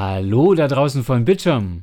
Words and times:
Hallo 0.00 0.54
da 0.54 0.68
draußen 0.68 1.02
von 1.02 1.24
Bildschirm. 1.24 1.82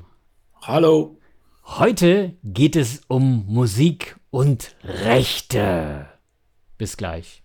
Hallo. 0.62 1.20
Heute 1.66 2.38
geht 2.46 2.78
es 2.78 3.02
um 3.10 3.44
Musik 3.46 4.16
und 4.30 4.78
Rechte. 4.86 6.08
Bis 6.78 6.96
gleich. 6.96 7.44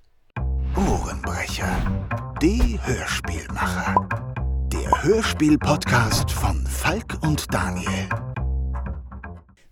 Ohrenbrecher, 0.77 2.39
die 2.41 2.79
Hörspielmacher. 2.85 4.09
Der 4.73 5.03
Hörspiel-Podcast 5.03 6.31
von 6.31 6.65
Falk 6.65 7.19
und 7.23 7.53
Daniel. 7.53 8.09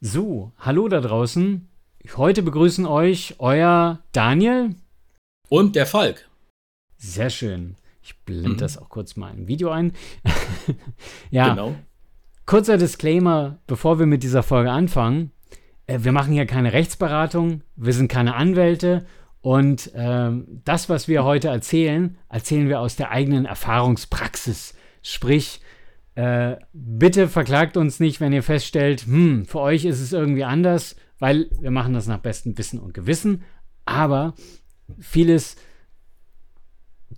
So, 0.00 0.50
hallo 0.58 0.88
da 0.88 1.00
draußen. 1.00 1.68
Heute 2.16 2.42
begrüßen 2.42 2.86
euch 2.86 3.36
euer 3.38 4.00
Daniel 4.10 4.74
und 5.48 5.76
der 5.76 5.86
Falk. 5.86 6.28
Sehr 6.96 7.30
schön. 7.30 7.76
Ich 8.08 8.16
blende 8.24 8.48
mhm. 8.48 8.56
das 8.56 8.78
auch 8.78 8.88
kurz 8.88 9.16
mal 9.16 9.34
im 9.34 9.48
Video 9.48 9.68
ein. 9.68 9.92
ja, 11.30 11.50
genau. 11.50 11.74
kurzer 12.46 12.78
Disclaimer, 12.78 13.58
bevor 13.66 13.98
wir 13.98 14.06
mit 14.06 14.22
dieser 14.22 14.42
Folge 14.42 14.70
anfangen. 14.70 15.30
Äh, 15.86 15.98
wir 16.04 16.12
machen 16.12 16.32
hier 16.32 16.46
keine 16.46 16.72
Rechtsberatung, 16.72 17.60
wir 17.76 17.92
sind 17.92 18.10
keine 18.10 18.34
Anwälte 18.34 19.04
und 19.42 19.90
ähm, 19.94 20.62
das, 20.64 20.88
was 20.88 21.06
wir 21.06 21.24
heute 21.24 21.48
erzählen, 21.48 22.16
erzählen 22.30 22.70
wir 22.70 22.80
aus 22.80 22.96
der 22.96 23.10
eigenen 23.10 23.44
Erfahrungspraxis. 23.44 24.74
Sprich, 25.02 25.60
äh, 26.14 26.56
bitte 26.72 27.28
verklagt 27.28 27.76
uns 27.76 28.00
nicht, 28.00 28.22
wenn 28.22 28.32
ihr 28.32 28.42
feststellt, 28.42 29.02
hm, 29.02 29.44
für 29.44 29.60
euch 29.60 29.84
ist 29.84 30.00
es 30.00 30.14
irgendwie 30.14 30.44
anders, 30.44 30.96
weil 31.18 31.50
wir 31.60 31.70
machen 31.70 31.92
das 31.92 32.06
nach 32.06 32.20
bestem 32.20 32.56
Wissen 32.56 32.80
und 32.80 32.94
Gewissen. 32.94 33.42
Aber 33.84 34.32
vieles 34.98 35.56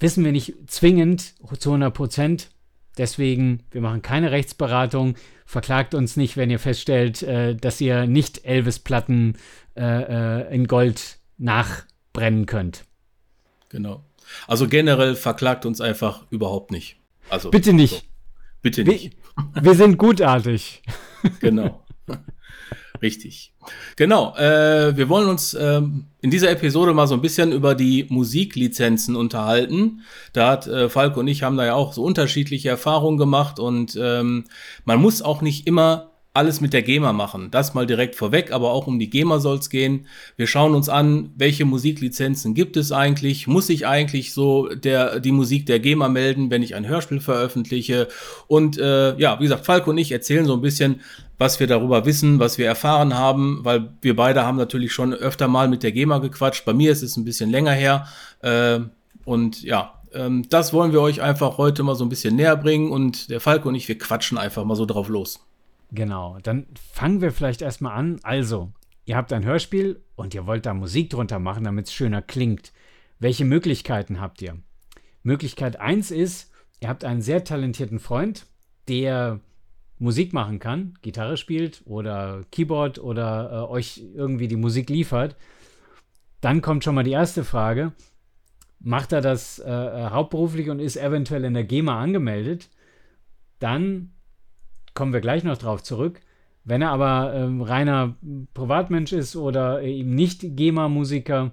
wissen 0.01 0.25
wir 0.25 0.33
nicht 0.33 0.55
zwingend 0.67 1.35
zu 1.59 1.71
100 1.71 1.93
Prozent. 1.95 2.51
Deswegen, 2.99 3.63
wir 3.71 3.81
machen 3.81 4.03
keine 4.03 4.31
Rechtsberatung. 4.31 5.15
Verklagt 5.47 5.95
uns 5.95 6.17
nicht, 6.17 6.37
wenn 6.37 6.51
ihr 6.51 6.59
feststellt, 6.59 7.23
äh, 7.23 7.55
dass 7.55 7.81
ihr 7.81 8.07
nicht 8.07 8.45
Elvis-Platten 8.45 9.37
äh, 9.77 9.83
äh, 10.43 10.55
in 10.55 10.67
Gold 10.67 11.19
nachbrennen 11.39 12.47
könnt. 12.47 12.85
Genau. 13.69 14.05
Also 14.47 14.69
generell 14.69 15.15
verklagt 15.15 15.67
uns 15.67 15.81
einfach 15.81 16.25
überhaupt 16.31 16.71
nicht. 16.71 16.97
Also 17.29 17.51
bitte 17.51 17.73
nicht. 17.73 17.95
So. 17.95 18.03
Bitte 18.63 18.85
nicht. 18.85 19.17
Wir, 19.55 19.63
wir 19.63 19.75
sind 19.75 19.97
gutartig. 19.97 20.83
genau. 21.41 21.85
Richtig. 23.03 23.53
Genau. 23.97 24.35
Äh, 24.37 24.97
wir 24.97 25.09
wollen 25.09 25.29
uns 25.29 25.55
ähm, 25.55 26.07
in 26.21 26.31
dieser 26.31 26.51
Episode 26.51 26.93
mal 26.93 27.07
so 27.07 27.15
ein 27.15 27.23
bisschen 27.23 27.53
über 27.53 27.75
die 27.75 28.07
Musiklizenzen 28.09 29.17
unterhalten. 29.17 30.01
Da 30.33 30.51
hat 30.51 30.67
äh, 30.67 30.89
Falk 30.89 31.17
und 31.17 31.27
ich 31.29 31.43
haben 31.43 31.57
da 31.57 31.65
ja 31.65 31.75
auch 31.75 31.93
so 31.93 32.03
unterschiedliche 32.03 32.69
Erfahrungen 32.69 33.19
gemacht 33.19 33.59
und 33.59 33.99
ähm, 34.01 34.45
man 34.85 35.01
muss 35.01 35.23
auch 35.23 35.41
nicht 35.41 35.67
immer 35.67 36.10
alles 36.33 36.61
mit 36.61 36.73
der 36.73 36.83
GEMA 36.83 37.13
machen. 37.13 37.51
Das 37.51 37.75
mal 37.75 37.87
direkt 37.87 38.15
vorweg, 38.15 38.53
aber 38.53 38.71
auch 38.71 38.87
um 38.87 39.01
die 39.01 39.11
GEMA 39.11 39.41
soll 39.41 39.59
es 39.59 39.69
gehen. 39.69 40.07
Wir 40.37 40.47
schauen 40.47 40.75
uns 40.75 40.89
an, 40.89 41.31
welche 41.37 41.65
Musiklizenzen 41.65 42.55
gibt 42.55 42.77
es 42.77 42.93
eigentlich? 42.93 43.49
Muss 43.49 43.69
ich 43.69 43.87
eigentlich 43.89 44.33
so 44.33 44.69
der, 44.69 45.19
die 45.19 45.33
Musik 45.33 45.67
der 45.67 45.81
GEMA 45.81 46.09
melden, 46.09 46.51
wenn 46.51 46.63
ich 46.63 46.77
ein 46.77 46.87
Hörspiel 46.87 47.19
veröffentliche? 47.21 48.07
Und 48.47 48.79
äh, 48.79 49.17
ja, 49.19 49.41
wie 49.41 49.45
gesagt, 49.45 49.67
Falco 49.67 49.91
und 49.91 49.99
ich 49.99 50.13
erzählen 50.13 50.45
so 50.45 50.55
ein 50.55 50.61
bisschen, 50.61 51.01
was 51.37 51.59
wir 51.59 51.67
darüber 51.67 52.07
wissen, 52.07 52.39
was 52.39 52.59
wir 52.59 52.67
erfahren 52.67 53.15
haben, 53.15 53.61
weil 53.65 53.93
wir 54.01 54.15
beide 54.15 54.45
haben 54.45 54.57
natürlich 54.57 54.93
schon 54.93 55.13
öfter 55.13 55.49
mal 55.49 55.69
mit 55.69 55.83
der 55.83 55.91
GEMA 55.91 56.19
gequatscht. 56.19 56.65
Bei 56.65 56.75
mir 56.75 56.93
ist 56.93 57.03
es 57.03 57.17
ein 57.17 57.25
bisschen 57.25 57.51
länger 57.51 57.73
her. 57.73 58.07
Äh, 58.43 58.81
und 59.25 59.63
ja, 59.63 59.95
ähm, 60.13 60.49
das 60.49 60.73
wollen 60.73 60.93
wir 60.93 61.01
euch 61.01 61.23
einfach 61.23 61.59
heute 61.59 61.83
mal 61.83 61.97
so 61.97 62.05
ein 62.05 62.09
bisschen 62.09 62.37
näher 62.37 62.57
bringen. 62.57 62.93
Und 62.93 63.31
der 63.31 63.41
Falco 63.41 63.69
und 63.69 63.75
ich, 63.75 63.89
wir 63.89 63.99
quatschen 63.99 64.39
einfach 64.39 64.65
mal 64.65 64.77
so 64.77 64.87
drauf 64.87 65.09
los. 65.09 65.41
Genau, 65.93 66.39
dann 66.43 66.67
fangen 66.75 67.21
wir 67.21 67.33
vielleicht 67.33 67.63
erstmal 67.63 67.97
an. 67.97 68.21
Also, 68.23 68.73
ihr 69.05 69.17
habt 69.17 69.33
ein 69.33 69.45
Hörspiel 69.45 70.03
und 70.15 70.35
ihr 70.35 70.47
wollt 70.47 70.67
da 70.67 70.75
Musik 70.75 71.11
drunter 71.11 71.39
machen, 71.39 71.65
damit 71.65 71.87
es 71.87 71.93
schöner 71.93 72.23
klingt. 72.23 72.73
Welche 73.19 73.45
Möglichkeiten 73.45 74.21
habt 74.21 74.41
ihr? 74.41 74.57
Möglichkeit 75.23 75.81
1 75.81 76.11
ist, 76.11 76.51
ihr 76.81 76.89
habt 76.89 77.05
einen 77.05 77.23
sehr 77.23 77.45
talentierten 77.45 77.99
Freund, 77.99 78.47
der 78.89 79.41
Musik 79.99 80.33
machen 80.33 80.59
kann, 80.61 80.95
Gitarre 81.03 81.37
spielt 81.37 81.83
oder 81.85 82.45
Keyboard 82.51 82.99
oder 82.99 83.51
äh, 83.53 83.71
euch 83.71 84.03
irgendwie 84.15 84.49
die 84.49 84.57
Musik 84.57 84.89
liefert. 84.89 85.37
Dann 86.41 86.63
kommt 86.63 86.85
schon 86.85 86.95
mal 86.95 87.05
die 87.05 87.11
erste 87.11 87.45
Frage. 87.45 87.93
Macht 88.79 89.13
er 89.13 89.21
das 89.21 89.59
äh, 89.59 89.71
äh 89.71 90.11
hauptberuflich 90.11 90.71
und 90.71 90.79
ist 90.79 90.97
eventuell 90.97 91.45
in 91.45 91.53
der 91.53 91.65
GEMA 91.65 92.01
angemeldet? 92.01 92.71
Dann 93.59 94.13
kommen 95.01 95.15
wir 95.15 95.23
gleich 95.23 95.45
noch 95.45 95.57
drauf 95.57 95.83
zurück. 95.83 96.21
Wenn 96.63 96.83
er 96.83 96.91
aber 96.91 97.33
ähm, 97.35 97.63
reiner 97.63 98.17
Privatmensch 98.53 99.15
ist 99.15 99.35
oder 99.35 99.81
eben 99.81 100.15
nicht 100.15 100.43
GEMA-Musiker, 100.43 101.53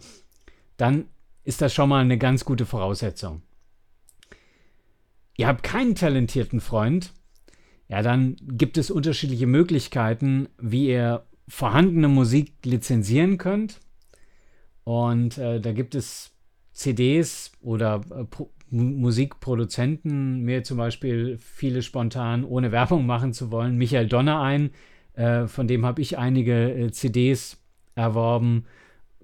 dann 0.76 1.06
ist 1.46 1.62
das 1.62 1.74
schon 1.74 1.88
mal 1.88 2.02
eine 2.02 2.18
ganz 2.18 2.44
gute 2.44 2.66
Voraussetzung. 2.66 3.42
Ihr 5.38 5.48
habt 5.48 5.64
keinen 5.64 5.96
talentierten 5.96 6.60
Freund, 6.60 7.14
ja, 7.88 8.02
dann 8.02 8.36
gibt 8.42 8.78
es 8.78 8.92
unterschiedliche 8.92 9.48
Möglichkeiten, 9.48 10.50
wie 10.58 10.90
ihr 10.90 11.24
vorhandene 11.48 12.10
Musik 12.10 12.52
lizenzieren 12.66 13.38
könnt. 13.38 13.80
Und 14.84 15.38
äh, 15.38 15.62
da 15.62 15.72
gibt 15.72 15.96
es 15.96 16.32
CDs 16.74 17.54
oder 17.62 18.02
äh, 18.12 18.26
Musikproduzenten, 18.70 20.42
mir 20.42 20.64
zum 20.64 20.78
Beispiel 20.78 21.38
viele 21.40 21.82
spontan, 21.82 22.44
ohne 22.44 22.72
Werbung 22.72 23.06
machen 23.06 23.34
zu 23.34 23.52
wollen, 23.52 23.78
Michael 23.78 24.08
Donner 24.08 24.42
ein, 24.42 24.72
äh, 25.14 25.48
von 25.48 25.68
dem 25.68 25.86
habe 25.86 26.02
ich 26.02 26.18
einige 26.18 26.74
äh, 26.74 26.92
CDs 26.92 27.58
erworben 27.96 28.66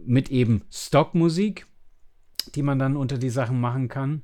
mit 0.06 0.30
eben 0.30 0.64
Stockmusik, 0.72 1.68
die 2.56 2.64
man 2.64 2.80
dann 2.80 2.98
unter 2.98 3.18
die 3.18 3.30
Sachen 3.30 3.59
machen 3.62 3.88
kann. 3.88 4.24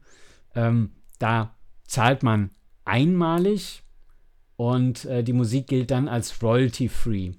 Ähm, 0.55 0.91
da 1.19 1.55
zahlt 1.85 2.23
man 2.23 2.49
einmalig 2.85 3.83
und 4.55 5.05
äh, 5.05 5.23
die 5.23 5.33
Musik 5.33 5.67
gilt 5.67 5.91
dann 5.91 6.07
als 6.07 6.41
royalty-free. 6.41 7.33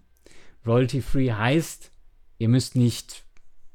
Royalty-free 0.67 1.33
heißt, 1.33 1.91
ihr 2.39 2.49
müsst 2.49 2.77
nicht 2.77 3.25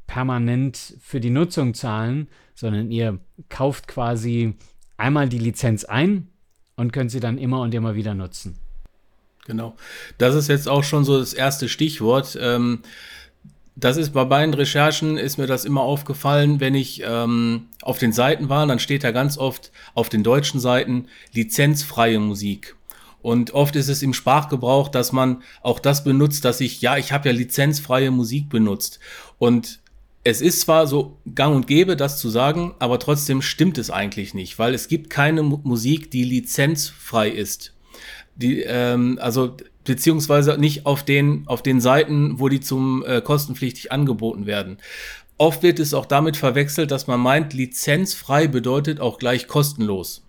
permanent 0.08 0.96
für 1.02 1.20
die 1.20 1.30
Nutzung 1.30 1.74
zahlen, 1.74 2.28
sondern 2.54 2.92
ihr 2.92 3.20
kauft 3.50 3.88
quasi 3.88 4.54
einmal 4.98 5.30
die 5.30 5.40
Lizenz 5.40 5.84
ein 5.84 6.28
und 6.76 6.94
könnt 6.94 7.12
sie 7.12 7.20
dann 7.20 7.38
immer 7.38 7.62
und 7.62 7.74
immer 7.74 7.96
wieder 7.96 8.14
nutzen. 8.14 8.58
Genau. 9.46 9.76
Das 10.18 10.36
ist 10.36 10.48
jetzt 10.48 10.68
auch 10.68 10.84
schon 10.84 11.06
so 11.06 11.20
das 11.20 11.34
erste 11.34 11.70
Stichwort. 11.70 12.38
Ähm, 12.42 12.80
das 13.76 13.98
ist 13.98 14.14
bei 14.14 14.26
meinen 14.26 14.54
Recherchen 14.54 15.18
ist 15.18 15.38
mir 15.38 15.48
das 15.48 15.66
immer 15.66 15.82
aufgefallen, 15.82 16.60
wenn 16.60 16.76
ich 16.76 17.04
ähm, 17.06 17.68
auf 17.82 18.00
den 18.00 18.14
Seiten 18.14 18.48
war, 18.48 18.66
dann 18.66 18.80
steht 18.80 19.04
da 19.04 19.12
ganz 19.12 19.38
oft 19.38 19.72
auf 19.94 20.10
den 20.10 20.24
deutschen 20.24 20.60
Seiten 20.60 21.08
lizenzfreie 21.34 22.20
Musik. 22.20 22.76
Und 23.22 23.54
oft 23.54 23.76
ist 23.76 23.90
es 23.90 24.02
im 24.02 24.14
Sprachgebrauch, 24.14 24.88
dass 24.88 25.12
man 25.12 25.42
auch 25.62 25.80
das 25.80 26.04
benutzt, 26.04 26.46
dass 26.46 26.62
ich, 26.62 26.82
ja, 26.82 26.96
ich 26.98 27.12
habe 27.12 27.28
ja 27.28 27.36
lizenzfreie 27.36 28.12
Musik 28.12 28.50
benutzt. 28.50 29.00
Und 29.40 29.80
es 30.26 30.42
ist 30.42 30.62
zwar 30.62 30.88
so 30.88 31.20
gang 31.36 31.56
und 31.56 31.68
gäbe, 31.68 31.96
das 31.96 32.20
zu 32.20 32.30
sagen, 32.30 32.74
aber 32.80 32.98
trotzdem 32.98 33.44
stimmt 33.44 33.78
es 33.78 33.92
eigentlich 33.92 34.34
nicht, 34.34 34.58
weil 34.58 34.74
es 34.74 34.88
gibt 34.88 35.12
keine 35.12 35.44
Musik, 35.44 36.10
die 36.10 36.24
lizenzfrei 36.24 37.30
ist. 37.30 37.74
Die, 38.36 38.62
ähm, 38.62 39.20
also 39.22 39.56
beziehungsweise 39.84 40.58
nicht 40.58 40.88
auf 40.88 41.04
den, 41.04 41.44
auf 41.46 41.62
den 41.62 41.80
Seiten, 41.80 42.40
wo 42.40 42.50
die 42.50 42.60
zum 42.60 43.06
äh, 43.06 43.22
kostenpflichtig 43.22 43.92
angeboten 43.92 44.48
werden. 44.48 44.80
Oft 45.38 45.62
wird 45.62 45.80
es 45.80 45.94
auch 45.94 46.08
damit 46.08 46.38
verwechselt, 46.38 46.90
dass 46.90 47.06
man 47.06 47.20
meint, 47.20 47.54
lizenzfrei 47.54 48.48
bedeutet 48.48 49.00
auch 49.00 49.20
gleich 49.20 49.48
kostenlos. 49.48 50.24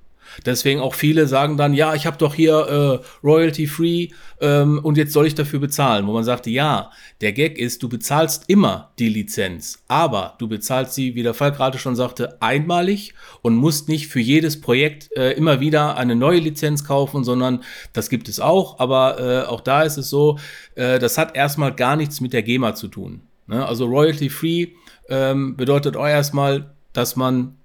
Deswegen 0.45 0.81
auch 0.81 0.95
viele 0.95 1.27
sagen 1.27 1.57
dann, 1.57 1.75
ja, 1.75 1.95
ich 1.95 2.07
habe 2.07 2.17
doch 2.19 2.35
hier 2.35 3.01
äh, 3.03 3.27
Royalty 3.27 3.67
Free 3.67 4.09
ähm, 4.41 4.81
und 4.83 4.97
jetzt 4.97 5.13
soll 5.13 5.27
ich 5.27 5.35
dafür 5.35 5.61
bezahlen. 5.61 6.07
Wo 6.07 6.13
man 6.13 6.25
sagt, 6.25 6.47
ja, 6.47 6.91
der 7.21 7.33
Gag 7.33 7.59
ist, 7.59 7.83
du 7.83 7.89
bezahlst 7.89 8.45
immer 8.49 8.91
die 8.99 9.09
Lizenz, 9.09 9.83
aber 9.89 10.35
du 10.39 10.49
bezahlst 10.49 10.95
sie, 10.95 11.15
wie 11.15 11.23
der 11.23 11.35
Fall 11.35 11.53
gerade 11.53 11.79
schon 11.79 11.97
sagte, 11.97 12.41
einmalig 12.41 13.15
und 13.43 13.57
musst 13.57 13.89
nicht 13.89 14.09
für 14.09 14.21
jedes 14.21 14.61
Projekt 14.61 15.11
äh, 15.17 15.33
immer 15.33 15.61
wieder 15.61 15.97
eine 15.97 16.17
neue 16.17 16.41
Lizenz 16.41 16.85
kaufen, 16.85 17.25
sondern 17.25 17.63
das 17.93 18.11
gibt 18.11 18.29
es 18.29 18.41
auch, 18.41 18.79
aber 18.79 19.21
äh, 19.21 19.47
auch 19.47 19.61
da 19.61 19.83
ist 19.83 19.97
es 19.97 20.11
so, 20.11 20.39
äh, 20.75 20.99
das 20.99 21.19
hat 21.19 21.37
erstmal 21.37 21.75
gar 21.75 21.97
nichts 21.97 22.21
mit 22.21 22.33
der 22.33 22.43
GEMA 22.43 22.75
zu 22.75 22.89
tun. 22.89 23.23
Ne? 23.47 23.65
Also 23.65 23.87
Royalty 23.87 24.29
Free 24.29 24.69
ähm, 25.09 25.57
bedeutet 25.57 25.97
auch 25.97 26.07
erstmal, 26.07 26.71
dass 26.93 27.17
man 27.17 27.57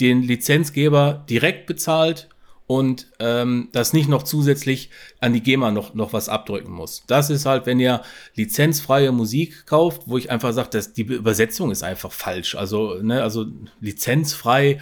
den 0.00 0.22
Lizenzgeber 0.22 1.24
direkt 1.28 1.66
bezahlt 1.66 2.28
und 2.66 3.10
ähm, 3.18 3.68
das 3.72 3.94
nicht 3.94 4.08
noch 4.08 4.22
zusätzlich 4.22 4.90
an 5.20 5.32
die 5.32 5.42
GEMA 5.42 5.70
noch, 5.70 5.94
noch 5.94 6.12
was 6.12 6.28
abdrücken 6.28 6.70
muss. 6.70 7.02
Das 7.06 7.30
ist 7.30 7.46
halt, 7.46 7.64
wenn 7.64 7.80
ihr 7.80 8.02
lizenzfreie 8.34 9.10
Musik 9.10 9.64
kauft, 9.66 10.02
wo 10.06 10.18
ich 10.18 10.30
einfach 10.30 10.52
sage, 10.52 10.68
dass 10.70 10.92
die 10.92 11.02
Übersetzung 11.02 11.70
ist 11.70 11.82
einfach 11.82 12.12
falsch. 12.12 12.54
Also, 12.54 13.00
ne, 13.02 13.22
also 13.22 13.46
lizenzfrei, 13.80 14.80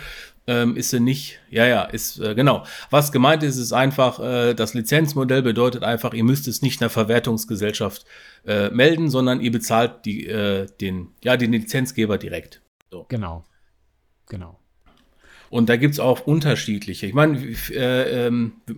ähm, 0.48 0.76
ist 0.76 0.90
sie 0.90 1.00
nicht, 1.00 1.40
ja, 1.50 1.66
ja, 1.66 1.82
ist, 1.82 2.18
äh, 2.20 2.34
genau. 2.34 2.64
Was 2.90 3.12
gemeint 3.12 3.42
ist, 3.42 3.56
ist 3.56 3.72
einfach, 3.72 4.20
äh, 4.20 4.54
das 4.54 4.74
Lizenzmodell 4.74 5.42
bedeutet 5.42 5.82
einfach, 5.82 6.14
ihr 6.14 6.24
müsst 6.24 6.46
es 6.48 6.62
nicht 6.62 6.80
einer 6.80 6.90
Verwertungsgesellschaft 6.90 8.04
äh, 8.46 8.70
melden, 8.70 9.10
sondern 9.10 9.40
ihr 9.40 9.50
bezahlt 9.50 10.04
die, 10.04 10.26
äh, 10.26 10.66
den, 10.80 11.08
ja, 11.22 11.36
den 11.36 11.52
Lizenzgeber 11.52 12.18
direkt. 12.18 12.62
So. 12.90 13.06
Genau, 13.08 13.44
genau. 14.28 14.60
Und 15.50 15.68
da 15.68 15.76
gibt 15.76 15.94
es 15.94 16.00
auch 16.00 16.26
unterschiedliche. 16.26 17.06
Ich 17.06 17.14
meine, 17.14 17.38
äh, 17.70 18.26
ähm, 18.26 18.52
wir 18.66 18.76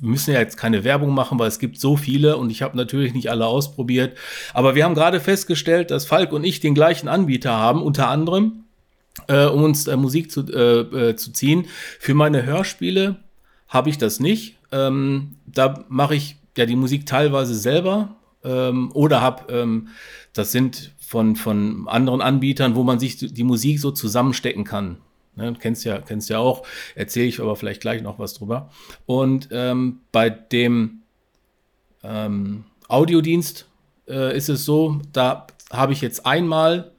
müssen 0.00 0.32
ja 0.32 0.40
jetzt 0.40 0.56
keine 0.56 0.84
Werbung 0.84 1.14
machen, 1.14 1.38
weil 1.38 1.48
es 1.48 1.58
gibt 1.58 1.78
so 1.78 1.96
viele 1.96 2.36
und 2.36 2.50
ich 2.50 2.62
habe 2.62 2.76
natürlich 2.76 3.12
nicht 3.14 3.30
alle 3.30 3.46
ausprobiert. 3.46 4.16
Aber 4.54 4.74
wir 4.74 4.84
haben 4.84 4.94
gerade 4.94 5.20
festgestellt, 5.20 5.90
dass 5.90 6.06
Falk 6.06 6.32
und 6.32 6.44
ich 6.44 6.60
den 6.60 6.74
gleichen 6.74 7.08
Anbieter 7.08 7.52
haben, 7.52 7.82
unter 7.82 8.08
anderem 8.08 8.64
äh, 9.28 9.46
um 9.46 9.62
uns 9.62 9.86
äh, 9.86 9.96
Musik 9.96 10.30
zu, 10.30 10.46
äh, 10.46 11.10
äh, 11.10 11.16
zu 11.16 11.32
ziehen. 11.32 11.66
Für 11.98 12.14
meine 12.14 12.44
Hörspiele 12.44 13.16
habe 13.68 13.90
ich 13.90 13.98
das 13.98 14.20
nicht. 14.20 14.56
Ähm, 14.72 15.36
da 15.46 15.84
mache 15.88 16.14
ich 16.14 16.36
ja 16.56 16.66
die 16.66 16.76
Musik 16.76 17.06
teilweise 17.06 17.54
selber 17.54 18.16
ähm, 18.44 18.90
oder 18.92 19.20
habe, 19.20 19.52
ähm, 19.52 19.88
das 20.32 20.52
sind 20.52 20.92
von, 20.98 21.36
von 21.36 21.88
anderen 21.88 22.20
Anbietern, 22.20 22.74
wo 22.74 22.84
man 22.84 22.98
sich 22.98 23.16
die 23.16 23.44
Musik 23.44 23.80
so 23.80 23.90
zusammenstecken 23.90 24.64
kann. 24.64 24.98
Ne, 25.40 25.56
kennst 25.58 25.84
ja, 25.84 25.98
kennst 25.98 26.28
ja 26.28 26.38
auch, 26.38 26.66
erzähle 26.94 27.26
ich 27.26 27.40
aber 27.40 27.56
vielleicht 27.56 27.80
gleich 27.80 28.02
noch 28.02 28.18
was 28.18 28.34
drüber. 28.34 28.70
Und 29.06 29.48
ähm, 29.50 30.00
bei 30.12 30.28
dem 30.28 31.02
ähm, 32.02 32.64
Audiodienst 32.88 33.66
äh, 34.08 34.36
ist 34.36 34.48
es 34.48 34.64
so, 34.64 35.00
da 35.12 35.46
habe 35.72 35.92
ich 35.92 36.00
jetzt 36.00 36.26
einmal 36.26 36.92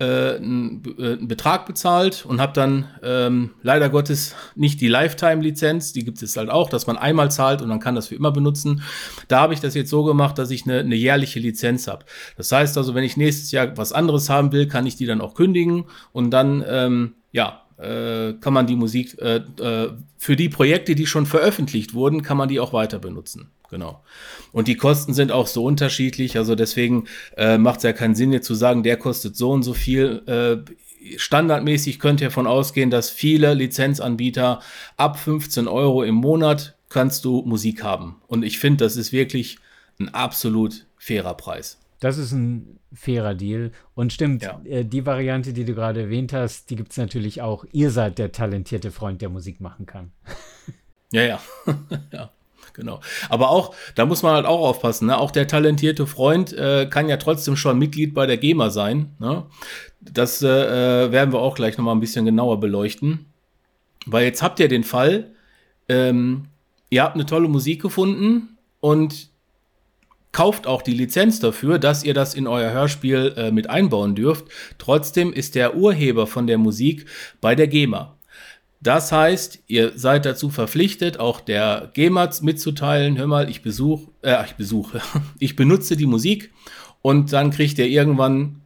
äh, 0.00 0.36
einen, 0.36 0.82
äh, 0.98 1.12
einen, 1.12 1.28
Betrag 1.28 1.66
bezahlt 1.66 2.24
und 2.24 2.40
habe 2.40 2.52
dann 2.52 2.86
ähm, 3.02 3.50
leider 3.62 3.88
Gottes 3.88 4.34
nicht 4.54 4.80
die 4.80 4.86
Lifetime-Lizenz, 4.88 5.92
die 5.92 6.04
gibt 6.04 6.22
es 6.22 6.36
halt 6.36 6.50
auch, 6.50 6.70
dass 6.70 6.86
man 6.86 6.96
einmal 6.96 7.30
zahlt 7.30 7.62
und 7.62 7.68
man 7.68 7.80
kann 7.80 7.94
das 7.94 8.08
für 8.08 8.14
immer 8.14 8.30
benutzen. 8.30 8.82
Da 9.26 9.40
habe 9.40 9.54
ich 9.54 9.60
das 9.60 9.74
jetzt 9.74 9.90
so 9.90 10.04
gemacht, 10.04 10.38
dass 10.38 10.50
ich 10.50 10.64
eine, 10.64 10.80
eine 10.80 10.94
jährliche 10.94 11.40
Lizenz 11.40 11.88
habe. 11.88 12.04
Das 12.36 12.52
heißt 12.52 12.76
also, 12.78 12.94
wenn 12.94 13.04
ich 13.04 13.16
nächstes 13.16 13.50
Jahr 13.50 13.76
was 13.76 13.92
anderes 13.92 14.30
haben 14.30 14.52
will, 14.52 14.68
kann 14.68 14.86
ich 14.86 14.96
die 14.96 15.06
dann 15.06 15.20
auch 15.20 15.34
kündigen 15.34 15.86
und 16.12 16.30
dann, 16.30 16.64
ähm, 16.68 17.14
ja, 17.32 17.62
äh, 17.78 18.34
kann 18.40 18.52
man 18.52 18.66
die 18.66 18.76
Musik 18.76 19.16
äh, 19.20 19.36
äh, 19.36 19.92
für 20.16 20.36
die 20.36 20.48
Projekte, 20.48 20.94
die 20.94 21.06
schon 21.06 21.26
veröffentlicht 21.26 21.94
wurden, 21.94 22.22
kann 22.22 22.36
man 22.36 22.48
die 22.48 22.60
auch 22.60 22.72
weiter 22.72 22.98
benutzen. 22.98 23.50
Genau. 23.70 24.02
Und 24.52 24.66
die 24.66 24.76
Kosten 24.76 25.12
sind 25.12 25.30
auch 25.30 25.46
so 25.46 25.64
unterschiedlich, 25.64 26.36
also 26.36 26.54
deswegen 26.54 27.04
äh, 27.36 27.58
macht 27.58 27.78
es 27.78 27.82
ja 27.84 27.92
keinen 27.92 28.14
Sinn, 28.14 28.32
jetzt 28.32 28.46
zu 28.46 28.54
sagen, 28.54 28.82
der 28.82 28.96
kostet 28.96 29.36
so 29.36 29.50
und 29.50 29.62
so 29.62 29.74
viel. 29.74 30.22
Äh, 30.26 30.70
standardmäßig 31.16 32.00
könnt 32.00 32.20
ihr 32.20 32.28
davon 32.28 32.46
ausgehen, 32.46 32.90
dass 32.90 33.10
viele 33.10 33.54
Lizenzanbieter 33.54 34.60
ab 34.96 35.18
15 35.18 35.68
Euro 35.68 36.02
im 36.02 36.16
Monat 36.16 36.76
kannst 36.88 37.24
du 37.24 37.42
Musik 37.42 37.82
haben. 37.82 38.16
Und 38.26 38.42
ich 38.42 38.58
finde, 38.58 38.84
das 38.84 38.96
ist 38.96 39.12
wirklich 39.12 39.58
ein 40.00 40.08
absolut 40.08 40.86
fairer 40.96 41.34
Preis. 41.34 41.78
Das 42.00 42.16
ist 42.18 42.32
ein 42.32 42.78
fairer 42.92 43.34
Deal. 43.34 43.72
Und 43.94 44.12
stimmt, 44.12 44.42
ja. 44.42 44.60
äh, 44.64 44.84
die 44.84 45.04
Variante, 45.04 45.52
die 45.52 45.64
du 45.64 45.74
gerade 45.74 46.02
erwähnt 46.02 46.32
hast, 46.32 46.70
die 46.70 46.76
gibt 46.76 46.92
es 46.92 46.96
natürlich 46.96 47.42
auch. 47.42 47.64
Ihr 47.72 47.90
seid 47.90 48.18
der 48.18 48.32
talentierte 48.32 48.90
Freund, 48.90 49.20
der 49.20 49.28
Musik 49.28 49.60
machen 49.60 49.86
kann. 49.86 50.12
Ja, 51.10 51.22
ja. 51.22 51.40
ja. 52.12 52.30
Genau. 52.74 53.00
Aber 53.30 53.48
auch, 53.48 53.74
da 53.94 54.04
muss 54.04 54.22
man 54.22 54.34
halt 54.34 54.44
auch 54.44 54.60
aufpassen, 54.60 55.06
ne? 55.06 55.16
auch 55.16 55.30
der 55.30 55.48
talentierte 55.48 56.06
Freund 56.06 56.52
äh, 56.52 56.86
kann 56.86 57.08
ja 57.08 57.16
trotzdem 57.16 57.56
schon 57.56 57.78
Mitglied 57.78 58.12
bei 58.12 58.26
der 58.26 58.36
GEMA 58.36 58.68
sein. 58.68 59.14
Ne? 59.18 59.46
Das 60.00 60.42
äh, 60.42 61.06
äh 61.06 61.10
werden 61.10 61.32
wir 61.32 61.40
auch 61.40 61.54
gleich 61.54 61.78
nochmal 61.78 61.96
ein 61.96 62.00
bisschen 62.00 62.26
genauer 62.26 62.60
beleuchten. 62.60 63.24
Weil 64.06 64.24
jetzt 64.24 64.42
habt 64.42 64.60
ihr 64.60 64.68
den 64.68 64.84
Fall, 64.84 65.30
ähm, 65.88 66.44
ihr 66.90 67.02
habt 67.02 67.14
eine 67.14 67.26
tolle 67.26 67.48
Musik 67.48 67.82
gefunden 67.82 68.56
und 68.80 69.30
kauft 70.38 70.68
auch 70.68 70.82
die 70.82 70.94
Lizenz 70.94 71.40
dafür, 71.40 71.80
dass 71.80 72.04
ihr 72.04 72.14
das 72.14 72.32
in 72.32 72.46
euer 72.46 72.70
Hörspiel 72.70 73.34
äh, 73.36 73.50
mit 73.50 73.68
einbauen 73.68 74.14
dürft. 74.14 74.44
Trotzdem 74.78 75.32
ist 75.32 75.56
der 75.56 75.74
Urheber 75.74 76.28
von 76.28 76.46
der 76.46 76.58
Musik 76.58 77.06
bei 77.40 77.56
der 77.56 77.66
GEMA. 77.66 78.16
Das 78.80 79.10
heißt, 79.10 79.64
ihr 79.66 79.94
seid 79.96 80.26
dazu 80.26 80.48
verpflichtet, 80.48 81.18
auch 81.18 81.40
der 81.40 81.90
GEMA 81.92 82.30
mitzuteilen, 82.42 83.18
hör 83.18 83.26
mal, 83.26 83.50
ich 83.50 83.62
besuche, 83.62 84.12
äh, 84.22 84.44
ich 84.44 84.52
besuche, 84.52 85.00
ich 85.40 85.56
benutze 85.56 85.96
die 85.96 86.06
Musik 86.06 86.52
und 87.02 87.32
dann 87.32 87.50
kriegt 87.50 87.76
ihr 87.80 87.88
irgendwann, 87.88 88.60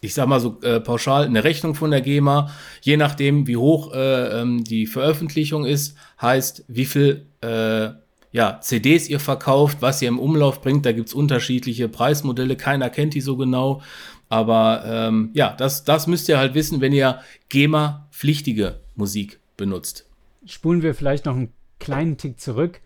ich 0.00 0.14
sag 0.14 0.28
mal 0.28 0.38
so 0.38 0.60
äh, 0.62 0.78
pauschal, 0.78 1.24
eine 1.24 1.42
Rechnung 1.42 1.74
von 1.74 1.90
der 1.90 2.02
GEMA, 2.02 2.52
je 2.82 2.96
nachdem, 2.96 3.48
wie 3.48 3.56
hoch 3.56 3.92
äh, 3.92 4.42
ähm, 4.42 4.62
die 4.62 4.86
Veröffentlichung 4.86 5.64
ist, 5.64 5.96
heißt, 6.20 6.66
wie 6.68 6.84
viel 6.84 7.26
äh, 7.40 8.03
ja, 8.34 8.58
CDs 8.60 9.08
ihr 9.08 9.20
verkauft, 9.20 9.78
was 9.80 10.02
ihr 10.02 10.08
im 10.08 10.18
Umlauf 10.18 10.60
bringt. 10.60 10.84
Da 10.84 10.90
gibt 10.90 11.08
es 11.08 11.14
unterschiedliche 11.14 11.88
Preismodelle, 11.88 12.56
keiner 12.56 12.90
kennt 12.90 13.14
die 13.14 13.20
so 13.20 13.36
genau. 13.36 13.80
Aber 14.28 14.82
ähm, 14.84 15.30
ja, 15.34 15.54
das, 15.54 15.84
das 15.84 16.08
müsst 16.08 16.28
ihr 16.28 16.36
halt 16.36 16.54
wissen, 16.54 16.80
wenn 16.80 16.92
ihr 16.92 17.20
GEMA-pflichtige 17.48 18.80
Musik 18.96 19.38
benutzt. 19.56 20.10
Spulen 20.44 20.82
wir 20.82 20.96
vielleicht 20.96 21.26
noch 21.26 21.36
einen 21.36 21.52
kleinen 21.78 22.16
Tick 22.16 22.40
zurück. 22.40 22.80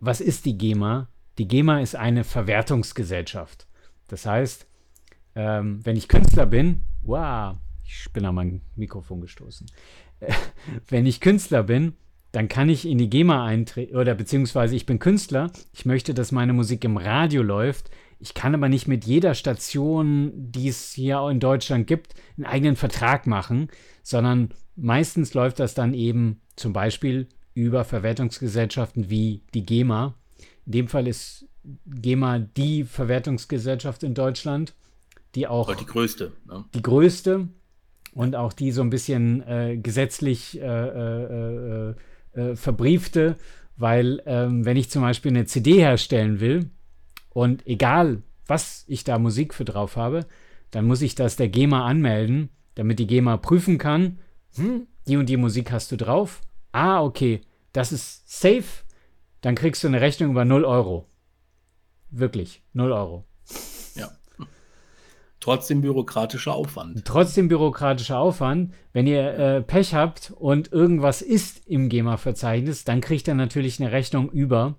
Was 0.00 0.20
ist 0.20 0.44
die 0.44 0.58
GEMA? 0.58 1.08
Die 1.38 1.48
GEMA 1.48 1.80
ist 1.80 1.96
eine 1.96 2.22
Verwertungsgesellschaft. 2.22 3.66
Das 4.08 4.26
heißt, 4.26 4.66
ähm, 5.34 5.80
wenn 5.82 5.96
ich 5.96 6.08
Künstler 6.08 6.44
bin, 6.44 6.82
wow, 7.00 7.56
ich 7.86 8.12
bin 8.12 8.26
an 8.26 8.34
mein 8.34 8.60
Mikrofon 8.76 9.22
gestoßen. 9.22 9.66
wenn 10.88 11.06
ich 11.06 11.22
Künstler 11.22 11.62
bin, 11.62 11.94
dann 12.32 12.48
kann 12.48 12.68
ich 12.68 12.86
in 12.86 12.98
die 12.98 13.10
GEMA 13.10 13.44
eintreten, 13.44 13.96
oder 13.96 14.14
beziehungsweise 14.14 14.76
ich 14.76 14.86
bin 14.86 14.98
Künstler, 14.98 15.50
ich 15.72 15.84
möchte, 15.84 16.14
dass 16.14 16.32
meine 16.32 16.52
Musik 16.52 16.84
im 16.84 16.96
Radio 16.96 17.42
läuft. 17.42 17.90
Ich 18.18 18.34
kann 18.34 18.54
aber 18.54 18.68
nicht 18.68 18.86
mit 18.86 19.04
jeder 19.04 19.34
Station, 19.34 20.32
die 20.34 20.68
es 20.68 20.92
hier 20.92 21.26
in 21.30 21.40
Deutschland 21.40 21.86
gibt, 21.86 22.14
einen 22.36 22.46
eigenen 22.46 22.76
Vertrag 22.76 23.26
machen, 23.26 23.68
sondern 24.02 24.50
meistens 24.76 25.34
läuft 25.34 25.58
das 25.58 25.74
dann 25.74 25.94
eben 25.94 26.40
zum 26.54 26.72
Beispiel 26.72 27.28
über 27.54 27.84
Verwertungsgesellschaften 27.84 29.10
wie 29.10 29.42
die 29.54 29.64
GEMA. 29.64 30.14
In 30.66 30.72
dem 30.72 30.88
Fall 30.88 31.08
ist 31.08 31.46
GEMA 31.86 32.38
die 32.38 32.84
Verwertungsgesellschaft 32.84 34.02
in 34.02 34.14
Deutschland, 34.14 34.74
die 35.34 35.46
auch. 35.46 35.68
Aber 35.68 35.78
die 35.78 35.86
größte. 35.86 36.32
Ne? 36.46 36.64
Die 36.74 36.82
größte 36.82 37.48
und 38.14 38.36
auch 38.36 38.52
die 38.52 38.72
so 38.72 38.82
ein 38.82 38.90
bisschen 38.90 39.42
äh, 39.46 39.76
gesetzlich 39.76 40.60
äh, 40.60 40.64
äh, 40.64 41.94
äh 42.32 42.56
verbriefte, 42.56 43.36
weil 43.76 44.22
ähm, 44.26 44.64
wenn 44.64 44.76
ich 44.76 44.90
zum 44.90 45.02
Beispiel 45.02 45.32
eine 45.32 45.46
CD 45.46 45.74
herstellen 45.74 46.40
will 46.40 46.70
und 47.30 47.66
egal, 47.66 48.22
was 48.46 48.84
ich 48.88 49.04
da 49.04 49.18
Musik 49.18 49.54
für 49.54 49.64
drauf 49.64 49.96
habe, 49.96 50.26
dann 50.70 50.86
muss 50.86 51.02
ich 51.02 51.14
das 51.14 51.36
der 51.36 51.48
GEMA 51.48 51.86
anmelden, 51.86 52.50
damit 52.74 52.98
die 52.98 53.06
GEMA 53.06 53.36
prüfen 53.36 53.78
kann, 53.78 54.18
hm, 54.54 54.86
die 55.06 55.16
und 55.16 55.28
die 55.28 55.36
Musik 55.36 55.72
hast 55.72 55.90
du 55.92 55.96
drauf. 55.96 56.40
Ah, 56.72 57.02
okay, 57.02 57.40
das 57.72 57.92
ist 57.92 58.28
safe. 58.28 58.84
Dann 59.40 59.54
kriegst 59.54 59.82
du 59.82 59.88
eine 59.88 60.00
Rechnung 60.00 60.30
über 60.30 60.44
0 60.44 60.64
Euro. 60.64 61.06
Wirklich, 62.10 62.62
0 62.72 62.92
Euro. 62.92 63.24
Trotzdem 65.40 65.80
bürokratischer 65.80 66.54
Aufwand. 66.54 67.04
Trotzdem 67.06 67.48
bürokratischer 67.48 68.18
Aufwand. 68.18 68.74
Wenn 68.92 69.06
ihr 69.06 69.38
äh, 69.38 69.62
Pech 69.62 69.94
habt 69.94 70.32
und 70.36 70.70
irgendwas 70.70 71.22
ist 71.22 71.66
im 71.66 71.88
GEMA-Verzeichnis, 71.88 72.84
dann 72.84 73.00
kriegt 73.00 73.26
ihr 73.26 73.34
natürlich 73.34 73.80
eine 73.80 73.90
Rechnung 73.90 74.30
über. 74.30 74.76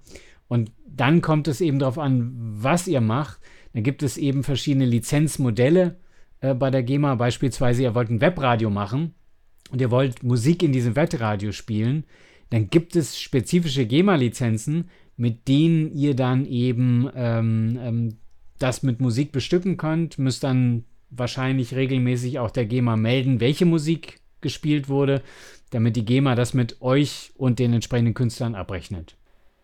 Und 0.47 0.71
dann 0.87 1.21
kommt 1.21 1.47
es 1.47 1.61
eben 1.61 1.79
darauf 1.79 1.97
an, 1.97 2.31
was 2.35 2.87
ihr 2.87 3.01
macht. 3.01 3.39
Dann 3.73 3.81
gibt 3.81 4.03
es 4.03 4.17
eben 4.17 4.43
verschiedene 4.43 4.85
Lizenzmodelle 4.85 5.97
äh, 6.41 6.53
bei 6.53 6.69
der 6.69 6.83
GEMA. 6.83 7.15
Beispielsweise, 7.15 7.81
ihr 7.81 7.95
wollt 7.95 8.09
ein 8.09 8.21
Webradio 8.21 8.69
machen 8.69 9.15
und 9.71 9.81
ihr 9.81 9.89
wollt 9.89 10.21
Musik 10.21 10.61
in 10.61 10.73
diesem 10.73 10.95
Webradio 10.95 11.53
spielen. 11.53 12.03
Dann 12.51 12.69
gibt 12.69 12.95
es 12.95 13.19
spezifische 13.19 13.87
GEMA-Lizenzen, 13.87 14.89
mit 15.17 15.47
denen 15.47 15.95
ihr 15.95 16.15
dann 16.15 16.45
eben 16.45 17.09
ähm, 17.15 17.79
ähm, 17.81 18.17
das 18.61 18.83
mit 18.83 19.01
Musik 19.01 19.31
bestücken 19.31 19.77
könnt, 19.77 20.17
müsst 20.17 20.43
dann 20.43 20.85
wahrscheinlich 21.09 21.75
regelmäßig 21.75 22.39
auch 22.39 22.51
der 22.51 22.65
GEMA 22.65 22.95
melden, 22.95 23.39
welche 23.39 23.65
Musik 23.65 24.21
gespielt 24.39 24.89
wurde, 24.89 25.21
damit 25.71 25.95
die 25.95 26.05
GEMA 26.05 26.35
das 26.35 26.53
mit 26.53 26.81
euch 26.81 27.31
und 27.35 27.59
den 27.59 27.73
entsprechenden 27.73 28.13
Künstlern 28.13 28.55
abrechnet. 28.55 29.15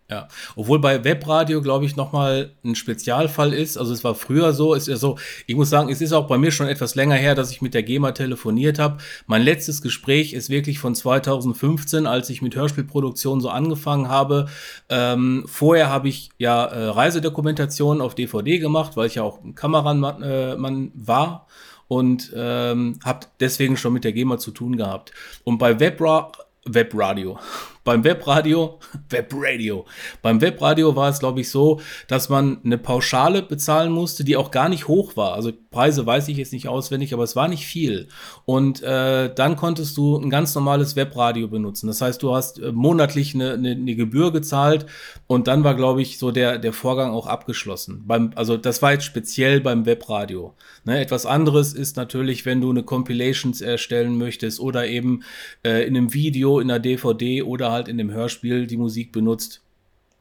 Ja, 0.09 0.29
obwohl 0.55 0.79
bei 0.79 1.03
Webradio, 1.03 1.61
glaube 1.61 1.83
ich, 1.83 1.97
nochmal 1.97 2.51
ein 2.63 2.75
Spezialfall 2.75 3.51
ist. 3.51 3.77
Also 3.77 3.91
es 3.91 4.05
war 4.05 4.15
früher 4.15 4.53
so, 4.53 4.73
ist 4.73 4.87
ja 4.87 4.95
so, 4.95 5.17
ich 5.47 5.55
muss 5.55 5.69
sagen, 5.69 5.89
es 5.89 5.99
ist 5.99 6.13
auch 6.13 6.27
bei 6.27 6.37
mir 6.37 6.51
schon 6.51 6.69
etwas 6.69 6.95
länger 6.95 7.15
her, 7.15 7.35
dass 7.35 7.51
ich 7.51 7.61
mit 7.61 7.73
der 7.73 7.83
GEMA 7.83 8.13
telefoniert 8.13 8.79
habe. 8.79 8.99
Mein 9.25 9.41
letztes 9.41 9.81
Gespräch 9.81 10.31
ist 10.31 10.49
wirklich 10.49 10.79
von 10.79 10.95
2015, 10.95 12.07
als 12.07 12.29
ich 12.29 12.41
mit 12.41 12.55
Hörspielproduktion 12.55 13.41
so 13.41 13.49
angefangen 13.49 14.07
habe. 14.07 14.47
Ähm, 14.87 15.43
vorher 15.45 15.89
habe 15.89 16.07
ich 16.07 16.29
ja 16.37 16.63
äh, 16.63 16.85
Reisedokumentationen 16.85 18.01
auf 18.01 18.15
DVD 18.15 18.59
gemacht, 18.59 18.95
weil 18.95 19.07
ich 19.07 19.15
ja 19.15 19.23
auch 19.23 19.43
ein 19.43 19.55
Kameramann 19.55 20.23
äh, 20.23 20.89
war 21.05 21.47
und 21.89 22.31
ähm, 22.33 22.99
habe 23.03 23.27
deswegen 23.41 23.75
schon 23.75 23.91
mit 23.91 24.05
der 24.05 24.13
GEMA 24.13 24.37
zu 24.37 24.51
tun 24.51 24.77
gehabt. 24.77 25.11
Und 25.43 25.57
bei 25.57 25.81
Webra 25.81 26.31
Webradio. 26.67 27.39
Beim 27.87 28.03
Webradio, 28.03 28.79
Webradio. 29.09 29.85
Beim 30.21 30.41
Webradio 30.41 30.97
war 30.97 31.07
es, 31.07 31.19
glaube 31.19 31.39
ich, 31.39 31.49
so, 31.49 31.79
dass 32.09 32.27
man 32.27 32.59
eine 32.65 32.77
Pauschale 32.77 33.41
bezahlen 33.41 33.93
musste, 33.93 34.25
die 34.25 34.35
auch 34.35 34.51
gar 34.51 34.67
nicht 34.67 34.89
hoch 34.89 35.15
war. 35.15 35.35
Also 35.35 35.53
Preise 35.71 36.05
weiß 36.05 36.27
ich 36.27 36.35
jetzt 36.35 36.51
nicht 36.51 36.67
auswendig, 36.67 37.13
aber 37.13 37.23
es 37.23 37.37
war 37.37 37.47
nicht 37.47 37.65
viel. 37.65 38.09
Und 38.43 38.83
äh, 38.83 39.33
dann 39.33 39.55
konntest 39.55 39.95
du 39.95 40.17
ein 40.17 40.29
ganz 40.29 40.53
normales 40.53 40.97
Webradio 40.97 41.47
benutzen. 41.47 41.87
Das 41.87 42.01
heißt, 42.01 42.21
du 42.21 42.35
hast 42.35 42.59
äh, 42.59 42.73
monatlich 42.73 43.33
eine, 43.35 43.53
eine, 43.53 43.71
eine, 43.71 43.95
Gebühr 43.95 44.33
gezahlt 44.33 44.85
und 45.27 45.47
dann 45.47 45.63
war, 45.63 45.75
glaube 45.75 46.01
ich, 46.01 46.17
so 46.17 46.31
der, 46.31 46.57
der 46.57 46.73
Vorgang 46.73 47.11
auch 47.11 47.27
abgeschlossen. 47.27 48.03
Beim, 48.05 48.31
also 48.35 48.57
das 48.57 48.81
war 48.81 48.91
jetzt 48.91 49.05
speziell 49.05 49.61
beim 49.61 49.85
Webradio. 49.85 50.55
Ne, 50.83 50.99
etwas 50.99 51.25
anderes 51.25 51.71
ist 51.71 51.95
natürlich, 51.95 52.45
wenn 52.45 52.59
du 52.59 52.69
eine 52.69 52.83
Compilations 52.83 53.61
erstellen 53.61 54.17
möchtest 54.17 54.59
oder 54.59 54.87
eben 54.87 55.23
äh, 55.63 55.87
in 55.87 55.95
einem 55.95 56.13
Video, 56.13 56.59
in 56.59 56.69
einer 56.69 56.79
DVD 56.79 57.43
oder 57.43 57.71
halt 57.71 57.76
in 57.85 57.97
dem 57.97 58.11
Hörspiel 58.11 58.65
die 58.65 58.77
Musik 58.77 59.11
benutzt, 59.11 59.61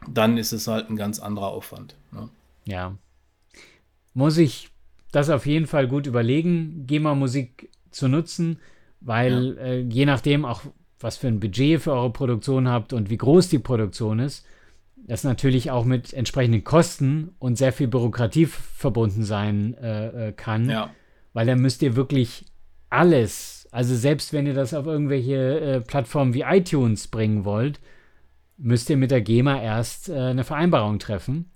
dann 0.09 0.37
ist 0.37 0.53
es 0.53 0.69
halt 0.69 0.91
ein 0.91 0.97
ganz 0.97 1.19
anderer 1.19 1.49
Aufwand. 1.49 1.95
Ne? 2.13 2.29
Ja. 2.67 2.97
Muss 4.15 4.37
ich 4.39 4.71
das 5.13 5.31
auf 5.31 5.47
jeden 5.47 5.67
Fall 5.67 5.89
gut 5.89 6.07
überlegen, 6.07 6.85
GEMA-Musik 6.87 7.71
zu 7.91 8.09
nutzen, 8.09 8.59
weil 9.01 9.57
ja. 9.57 9.63
äh, 9.63 9.81
je 9.81 10.05
nachdem 10.05 10.45
auch, 10.45 10.63
was 11.01 11.17
für 11.17 11.29
ein 11.29 11.41
Budget 11.41 11.81
für 11.81 11.93
eure 11.93 12.11
Produktion 12.11 12.69
habt 12.69 12.93
und 12.93 13.11
wie 13.11 13.17
groß 13.17 13.49
die 13.49 13.59
Produktion 13.59 14.19
ist, 14.19 14.45
das 15.07 15.25
natürlich 15.25 15.71
auch 15.71 15.85
mit 15.85 16.13
entsprechenden 16.13 16.65
Kosten 16.65 17.35
und 17.39 17.57
sehr 17.57 17.73
viel 17.73 17.87
Bürokratie 17.87 18.47
verbunden 18.47 19.23
sein 19.23 19.75
äh, 19.75 20.29
äh, 20.29 20.33
kann. 20.33 20.69
Ja. 20.69 20.91
Weil 21.33 21.47
dann 21.47 21.61
müsst 21.61 21.83
ihr 21.83 21.97
wirklich 21.97 22.45
alles, 22.91 23.56
also 23.71 23.95
selbst 23.95 24.33
wenn 24.33 24.47
ihr 24.47 24.55
das 24.55 24.75
auf 24.75 24.87
irgendwelche 24.87 25.61
äh, 25.61 25.81
Plattformen 25.81 26.35
wie 26.35 26.43
iTunes 26.43 27.09
bringen 27.09 27.45
wollt, 27.45 27.81
müsst 28.59 28.91
ihr 28.91 28.97
mit 28.97 29.11
der 29.11 29.21
GEMA 29.21 29.61
erst 29.61 30.09
äh, 30.09 30.15
eine 30.15 30.45
Vereinbarung 30.45 30.99
treffen. 30.99 31.51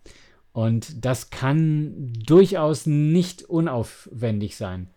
Und 0.53 1.05
das 1.05 1.31
kann 1.31 2.13
durchaus 2.13 2.87
nicht 2.87 3.45
unaufwendig 3.45 4.57
sein. 4.57 4.89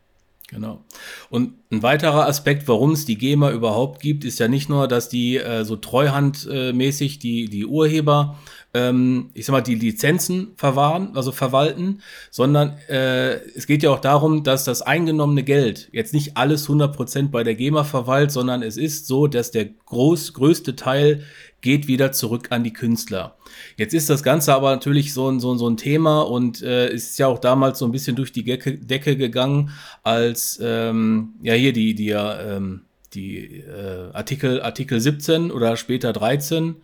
Genau. 0.50 0.84
Und 1.30 1.54
ein 1.72 1.82
weiterer 1.82 2.28
Aspekt, 2.28 2.68
warum 2.68 2.92
es 2.92 3.06
die 3.06 3.18
GEMA 3.18 3.52
überhaupt 3.52 4.02
gibt, 4.02 4.24
ist 4.24 4.40
ja 4.40 4.48
nicht 4.48 4.70
nur, 4.70 4.88
dass 4.88 5.10
die 5.10 5.38
äh, 5.38 5.64
so 5.64 5.76
treuhandmäßig 5.76 7.20
die, 7.20 7.50
die 7.50 7.66
Urheber, 7.66 8.38
ähm, 8.74 9.30
ich 9.34 9.46
sag 9.46 9.54
mal, 9.54 9.62
die 9.62 9.76
Lizenzen 9.76 10.54
verwahren, 10.58 11.12
also 11.16 11.32
verwalten, 11.32 12.02
sondern 12.32 12.78
äh, 12.90 13.36
es 13.56 13.68
geht 13.68 13.84
ja 13.84 13.92
auch 13.92 14.00
darum, 14.00 14.44
dass 14.44 14.64
das 14.64 14.82
eingenommene 14.82 15.44
Geld 15.44 15.90
jetzt 15.92 16.14
nicht 16.14 16.38
alles 16.38 16.68
100% 16.68 17.30
bei 17.30 17.44
der 17.44 17.56
GEMA 17.56 17.84
verwaltet, 17.84 18.32
sondern 18.32 18.64
es 18.64 18.78
ist 18.78 19.06
so, 19.06 19.28
dass 19.28 19.52
der 19.52 19.66
groß, 19.66 20.34
größte 20.34 20.76
Teil 20.76 21.24
geht 21.62 21.88
wieder 21.88 22.12
zurück 22.12 22.48
an 22.50 22.64
die 22.64 22.74
Künstler. 22.74 23.38
Jetzt 23.78 23.94
ist 23.94 24.10
das 24.10 24.24
Ganze 24.24 24.54
aber 24.54 24.72
natürlich 24.72 25.14
so 25.14 25.30
ein, 25.30 25.40
so, 25.40 25.56
so 25.56 25.70
ein 25.70 25.78
Thema 25.78 26.22
und 26.22 26.62
äh, 26.62 26.92
ist 26.92 27.18
ja 27.20 27.28
auch 27.28 27.40
damals 27.40 27.80
so 27.80 27.86
ein 27.86 27.92
bisschen 27.92 28.16
durch 28.16 28.32
die 28.32 28.44
Decke, 28.44 28.78
Decke 28.78 29.16
gegangen, 29.16 29.70
als 30.02 30.60
ähm, 30.62 31.36
ja 31.42 31.54
hier 31.54 31.74
die, 31.74 31.94
die, 31.94 32.10
ähm, 32.10 32.82
die 33.14 33.60
äh, 33.60 34.10
Artikel, 34.14 34.62
Artikel 34.62 35.00
17 35.00 35.52
oder 35.52 35.78
später 35.78 36.12
13, 36.12 36.76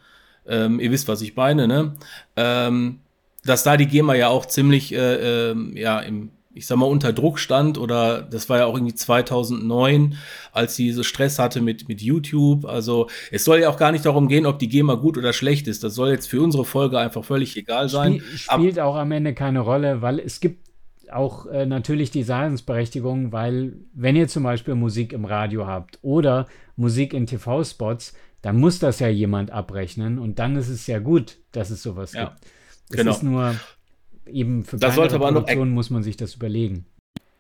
ähm, 0.50 0.80
ihr 0.80 0.92
wisst, 0.92 1.08
was 1.08 1.22
ich 1.22 1.36
meine, 1.36 1.68
ne? 1.68 1.96
Ähm, 2.36 3.00
dass 3.46 3.64
da 3.64 3.78
die 3.78 3.88
GEMA 3.88 4.16
ja 4.16 4.28
auch 4.28 4.46
ziemlich 4.46 4.94
äh, 4.94 5.52
äh, 5.52 5.56
ja, 5.80 6.00
im, 6.00 6.32
ich 6.54 6.68
sag 6.68 6.78
mal, 6.78 6.88
unter 6.88 7.14
Druck 7.14 7.40
stand 7.40 7.78
oder 7.78 8.22
das 8.22 8.50
war 8.50 8.58
ja 8.58 8.66
auch 8.66 8.74
irgendwie 8.74 8.96
2009, 8.96 10.18
als 10.52 10.76
sie 10.76 10.92
so 10.92 11.04
Stress 11.04 11.40
hatte 11.40 11.62
mit, 11.62 11.88
mit 11.88 12.02
YouTube. 12.02 12.66
Also 12.66 13.08
es 13.32 13.46
soll 13.46 13.60
ja 13.60 13.70
auch 13.70 13.78
gar 13.78 13.92
nicht 13.92 14.06
darum 14.06 14.28
gehen, 14.28 14.46
ob 14.46 14.60
die 14.60 14.68
GEMA 14.68 14.96
gut 14.96 15.18
oder 15.18 15.32
schlecht 15.32 15.68
ist. 15.68 15.84
Das 15.84 15.96
soll 15.96 16.10
jetzt 16.10 16.28
für 16.28 16.42
unsere 16.42 16.66
Folge 16.66 17.00
einfach 17.00 17.24
völlig 17.24 17.56
egal 17.56 17.88
sein. 17.88 18.20
Spiel, 18.20 18.38
spielt 18.38 18.80
auch 18.80 18.96
am 18.96 19.12
Ende 19.12 19.34
keine 19.34 19.62
Rolle, 19.62 20.02
weil 20.02 20.20
es 20.20 20.40
gibt 20.40 20.68
auch 21.12 21.46
äh, 21.48 21.66
natürlich 21.66 22.12
die 22.12 22.22
Daseinsberechtigung, 22.22 23.32
weil 23.32 23.78
wenn 23.94 24.16
ihr 24.16 24.28
zum 24.28 24.44
Beispiel 24.44 24.76
Musik 24.76 25.14
im 25.14 25.26
Radio 25.26 25.66
habt 25.66 26.00
oder 26.02 26.48
Musik 26.76 27.14
in 27.14 27.26
TV-Spots, 27.26 28.14
dann 28.42 28.60
muss 28.60 28.80
das 28.80 29.00
ja 29.00 29.08
jemand 29.08 29.52
abrechnen 29.52 30.20
und 30.20 30.40
dann 30.40 30.56
ist 30.56 30.70
es 30.70 30.88
ja 30.88 31.00
gut, 31.00 31.38
dass 31.52 31.70
es 31.70 31.84
sowas 31.84 32.14
ja, 32.14 32.26
gibt. 32.26 32.38
Es 32.90 32.98
genau. 32.98 33.12
ist 33.12 33.24
nur 33.24 33.56
eben 34.26 34.64
für 34.64 34.78
das 34.78 34.96
sollte 34.96 35.16
aber 35.16 35.32
noch 35.32 35.48
muss 35.66 35.90
man 35.90 36.04
sich 36.04 36.18
das 36.18 36.36
überlegen. 36.36 36.86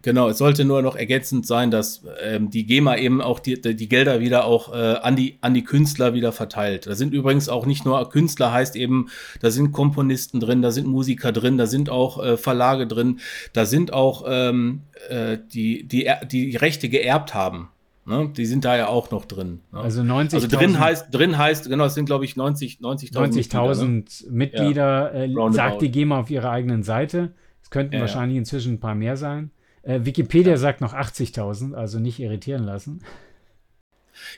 Genau, 0.01 0.29
es 0.29 0.37
sollte 0.37 0.63
nur 0.63 0.81
noch 0.81 0.95
ergänzend 0.95 1.45
sein, 1.45 1.71
dass 1.71 2.05
ähm, 2.21 2.49
die 2.49 2.65
GEMA 2.65 2.95
eben 2.95 3.21
auch 3.21 3.41
die, 3.41 3.59
die 3.59 3.89
Gelder 3.89 4.21
wieder 4.21 4.45
auch 4.45 4.73
äh, 4.73 4.95
an, 5.01 5.17
die, 5.17 5.37
an 5.41 5.53
die 5.53 5.65
Künstler 5.65 6.13
wieder 6.13 6.31
verteilt. 6.31 6.87
Da 6.87 6.95
sind 6.95 7.13
übrigens 7.13 7.49
auch 7.49 7.65
nicht 7.65 7.83
nur 7.83 8.09
Künstler, 8.09 8.53
heißt 8.53 8.77
eben, 8.77 9.09
da 9.41 9.51
sind 9.51 9.73
Komponisten 9.73 10.39
drin, 10.39 10.61
da 10.61 10.71
sind 10.71 10.87
Musiker 10.87 11.33
drin, 11.33 11.57
da 11.57 11.65
sind 11.65 11.89
auch 11.89 12.23
äh, 12.23 12.37
Verlage 12.37 12.87
drin, 12.87 13.19
da 13.51 13.65
sind 13.65 13.91
auch 13.91 14.23
ähm, 14.25 14.83
äh, 15.09 15.37
die, 15.51 15.85
die, 15.85 16.09
die 16.31 16.55
Rechte 16.55 16.87
geerbt 16.87 17.33
haben. 17.33 17.67
Ne? 18.09 18.31
Die 18.35 18.47
sind 18.47 18.65
da 18.65 18.75
ja 18.75 18.87
auch 18.87 19.11
noch 19.11 19.25
drin. 19.25 19.59
Ne? 19.71 19.81
Also 19.81 20.03
90 20.03 20.41
Also 20.43 20.57
drin 20.57 20.79
heißt, 20.79 21.13
drin 21.13 21.37
heißt, 21.37 21.69
genau, 21.69 21.85
es 21.85 21.93
sind 21.93 22.05
glaube 22.05 22.25
ich 22.25 22.35
90 22.35 22.79
90.000 22.79 23.13
90 23.13 23.51
Mitglieder, 23.51 23.83
ne? 23.85 24.03
Mitglieder 24.31 25.27
ja. 25.27 25.47
äh, 25.47 25.51
sagt 25.51 25.81
die 25.83 25.91
GEMA 25.91 26.19
auf 26.19 26.31
ihrer 26.31 26.49
eigenen 26.49 26.81
Seite. 26.81 27.33
Es 27.61 27.69
könnten 27.69 27.93
ja, 27.93 28.01
wahrscheinlich 28.01 28.35
ja. 28.35 28.39
inzwischen 28.39 28.73
ein 28.73 28.79
paar 28.79 28.95
mehr 28.95 29.15
sein. 29.15 29.51
Äh, 29.83 29.99
Wikipedia 30.05 30.57
sagt 30.57 30.81
noch 30.81 30.95
80.000, 30.95 31.75
also 31.75 31.99
nicht 31.99 32.19
irritieren 32.19 32.63
lassen. 32.63 33.01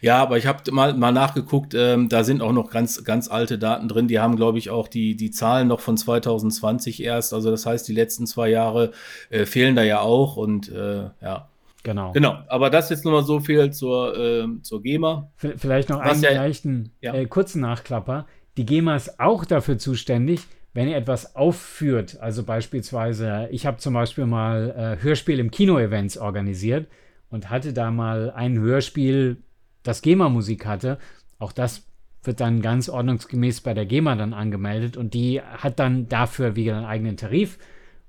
Ja, 0.01 0.21
aber 0.21 0.37
ich 0.37 0.45
habe 0.47 0.69
mal, 0.71 0.93
mal 0.93 1.11
nachgeguckt, 1.11 1.73
ähm, 1.73 2.09
da 2.09 2.23
sind 2.23 2.41
auch 2.41 2.51
noch 2.51 2.69
ganz, 2.69 3.03
ganz 3.03 3.29
alte 3.29 3.57
Daten 3.57 3.87
drin. 3.87 4.07
Die 4.07 4.19
haben, 4.19 4.35
glaube 4.35 4.57
ich, 4.57 4.69
auch 4.69 4.87
die, 4.87 5.15
die 5.15 5.31
Zahlen 5.31 5.67
noch 5.67 5.79
von 5.79 5.97
2020 5.97 7.01
erst. 7.01 7.33
Also 7.33 7.51
das 7.51 7.65
heißt, 7.65 7.87
die 7.87 7.93
letzten 7.93 8.27
zwei 8.27 8.49
Jahre 8.49 8.91
äh, 9.29 9.45
fehlen 9.45 9.75
da 9.75 9.83
ja 9.83 10.01
auch 10.01 10.35
und 10.35 10.69
äh, 10.71 11.09
ja. 11.21 11.47
Genau. 11.83 12.11
Genau, 12.11 12.37
aber 12.47 12.69
das 12.69 12.89
jetzt 12.89 13.05
nur 13.05 13.13
mal 13.13 13.23
so 13.23 13.39
viel 13.39 13.71
zur, 13.71 14.17
äh, 14.17 14.61
zur 14.61 14.81
GEMA. 14.81 15.31
Vielleicht 15.35 15.89
noch 15.89 15.99
einen 15.99 16.21
ja, 16.21 16.31
leichten, 16.31 16.91
ja. 17.01 17.13
Äh, 17.13 17.25
kurzen 17.25 17.61
Nachklapper. 17.61 18.27
Die 18.57 18.65
GEMA 18.65 18.95
ist 18.95 19.19
auch 19.19 19.45
dafür 19.45 19.77
zuständig, 19.77 20.41
wenn 20.73 20.87
ihr 20.87 20.97
etwas 20.97 21.35
aufführt. 21.35 22.19
Also 22.21 22.43
beispielsweise, 22.43 23.47
ich 23.51 23.65
habe 23.65 23.77
zum 23.77 23.93
Beispiel 23.93 24.25
mal 24.25 24.97
äh, 24.99 25.03
Hörspiel 25.03 25.39
im 25.39 25.51
Kino-Events 25.51 26.17
organisiert 26.17 26.87
und 27.29 27.49
hatte 27.49 27.73
da 27.73 27.91
mal 27.91 28.31
ein 28.31 28.59
Hörspiel, 28.59 29.37
das 29.83 30.01
GEMA-Musik 30.01 30.65
hatte. 30.65 30.99
Auch 31.39 31.51
das 31.51 31.87
wird 32.23 32.39
dann 32.39 32.61
ganz 32.61 32.87
ordnungsgemäß 32.89 33.61
bei 33.61 33.73
der 33.73 33.85
GEMA 33.85 34.15
dann 34.15 34.33
angemeldet 34.33 34.95
und 34.95 35.13
die 35.15 35.41
hat 35.41 35.79
dann 35.79 36.07
dafür 36.07 36.55
wieder 36.55 36.77
einen 36.77 36.85
eigenen 36.85 37.17
Tarif 37.17 37.57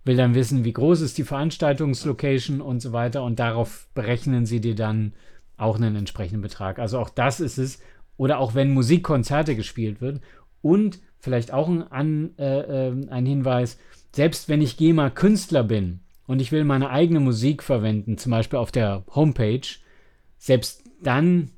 will 0.04 0.16
dann 0.16 0.34
wissen, 0.34 0.64
wie 0.64 0.72
groß 0.72 1.00
ist 1.00 1.18
die 1.18 1.24
Veranstaltungslocation 1.24 2.60
und 2.60 2.80
so 2.80 2.92
weiter 2.92 3.22
und 3.22 3.38
darauf 3.38 3.88
berechnen 3.94 4.46
sie 4.46 4.60
dir 4.60 4.74
dann 4.74 5.14
auch 5.56 5.76
einen 5.76 5.96
entsprechenden 5.96 6.42
Betrag. 6.42 6.78
Also 6.78 6.98
auch 6.98 7.10
das 7.10 7.40
ist 7.40 7.58
es. 7.58 7.80
Oder 8.16 8.38
auch 8.38 8.54
wenn 8.54 8.74
Musikkonzerte 8.74 9.56
gespielt 9.56 10.00
wird 10.00 10.20
und 10.60 11.00
vielleicht 11.18 11.52
auch 11.52 11.68
ein, 11.68 11.90
an, 11.90 12.30
äh, 12.38 12.88
äh, 12.88 13.08
ein 13.08 13.26
Hinweis, 13.26 13.78
selbst 14.14 14.48
wenn 14.48 14.60
ich 14.60 14.76
GEMA 14.76 15.10
Künstler 15.10 15.64
bin 15.64 16.00
und 16.26 16.40
ich 16.40 16.52
will 16.52 16.64
meine 16.64 16.90
eigene 16.90 17.20
Musik 17.20 17.62
verwenden, 17.62 18.18
zum 18.18 18.30
Beispiel 18.30 18.58
auf 18.58 18.70
der 18.70 19.04
Homepage, 19.14 19.66
selbst 20.38 20.84
dann 21.00 21.50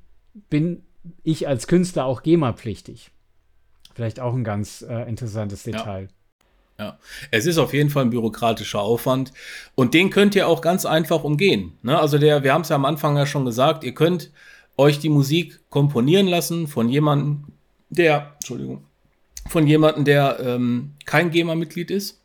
bin 0.49 0.83
ich 1.23 1.49
als 1.49 1.67
Künstler 1.67 2.05
auch 2.05 2.23
GEMA-pflichtig. 2.23 3.11
Vielleicht 3.95 4.21
auch 4.21 4.35
ein 4.35 4.45
ganz 4.45 4.83
äh, 4.83 5.09
interessantes 5.09 5.63
Detail. 5.63 6.03
Ja. 6.05 6.09
Ja, 6.79 6.99
es 7.31 7.47
ist 7.47 7.59
auf 7.59 7.73
jeden 7.73 7.89
Fall 7.89 8.05
ein 8.05 8.11
bürokratischer 8.11 8.81
Aufwand 8.81 9.33
und 9.77 9.95
den 9.95 10.11
könnt 10.11 10.35
ihr 10.35 10.49
auch 10.49 10.61
ganz 10.61 10.85
einfach 10.85 11.23
umgehen. 11.23 11.73
Ne? 11.83 11.99
Also 11.99 12.19
der, 12.19 12.43
wir 12.43 12.53
haben 12.53 12.63
es 12.63 12.69
ja 12.69 12.77
am 12.77 12.85
Anfang 12.85 13.17
ja 13.17 13.27
schon 13.27 13.45
gesagt, 13.45 13.85
ihr 13.85 13.95
könnt 13.95 14.33
euch 14.77 14.99
die 14.99 15.09
Musik 15.09 15.61
komponieren 15.71 16.27
lassen 16.27 16.67
von 16.67 16.89
jemandem, 16.89 17.45
der, 17.91 18.33
Entschuldigung, 18.35 18.85
von 19.49 19.69
jemandem, 19.69 20.05
der 20.05 20.41
ähm, 20.41 20.95
kein 21.05 21.31
GEMA-Mitglied 21.31 21.93
ist. 21.93 22.21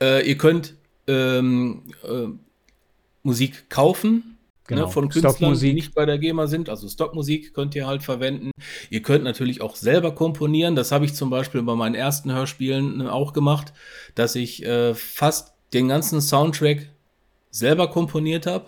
Äh, 0.00 0.26
ihr 0.26 0.38
könnt 0.38 0.74
ähm, 1.06 1.82
äh, 2.02 2.28
Musik 3.22 3.68
kaufen 3.68 4.35
genau. 4.66 4.86
Ne, 4.86 4.88
von 4.92 5.08
Künstlern, 5.08 5.58
die 5.58 5.72
nicht 5.72 5.94
bei 5.94 6.06
der 6.06 6.18
GEMA 6.18 6.46
sind. 6.46 6.68
Also 6.68 6.88
Stockmusik 6.88 7.54
könnt 7.54 7.74
ihr 7.74 7.86
halt 7.86 8.02
verwenden. 8.02 8.50
Ihr 8.90 9.02
könnt 9.02 9.24
natürlich 9.24 9.60
auch 9.60 9.76
selber 9.76 10.14
komponieren. 10.14 10.76
Das 10.76 10.92
habe 10.92 11.04
ich 11.04 11.14
zum 11.14 11.30
Beispiel 11.30 11.62
bei 11.62 11.74
meinen 11.74 11.94
ersten 11.94 12.32
Hörspielen 12.32 13.00
äh, 13.00 13.08
auch 13.08 13.32
gemacht, 13.32 13.72
dass 14.14 14.34
ich 14.34 14.64
äh, 14.64 14.94
fast 14.94 15.54
den 15.72 15.88
ganzen 15.88 16.20
Soundtrack 16.20 16.90
selber 17.50 17.88
komponiert 17.88 18.46
habe. 18.46 18.66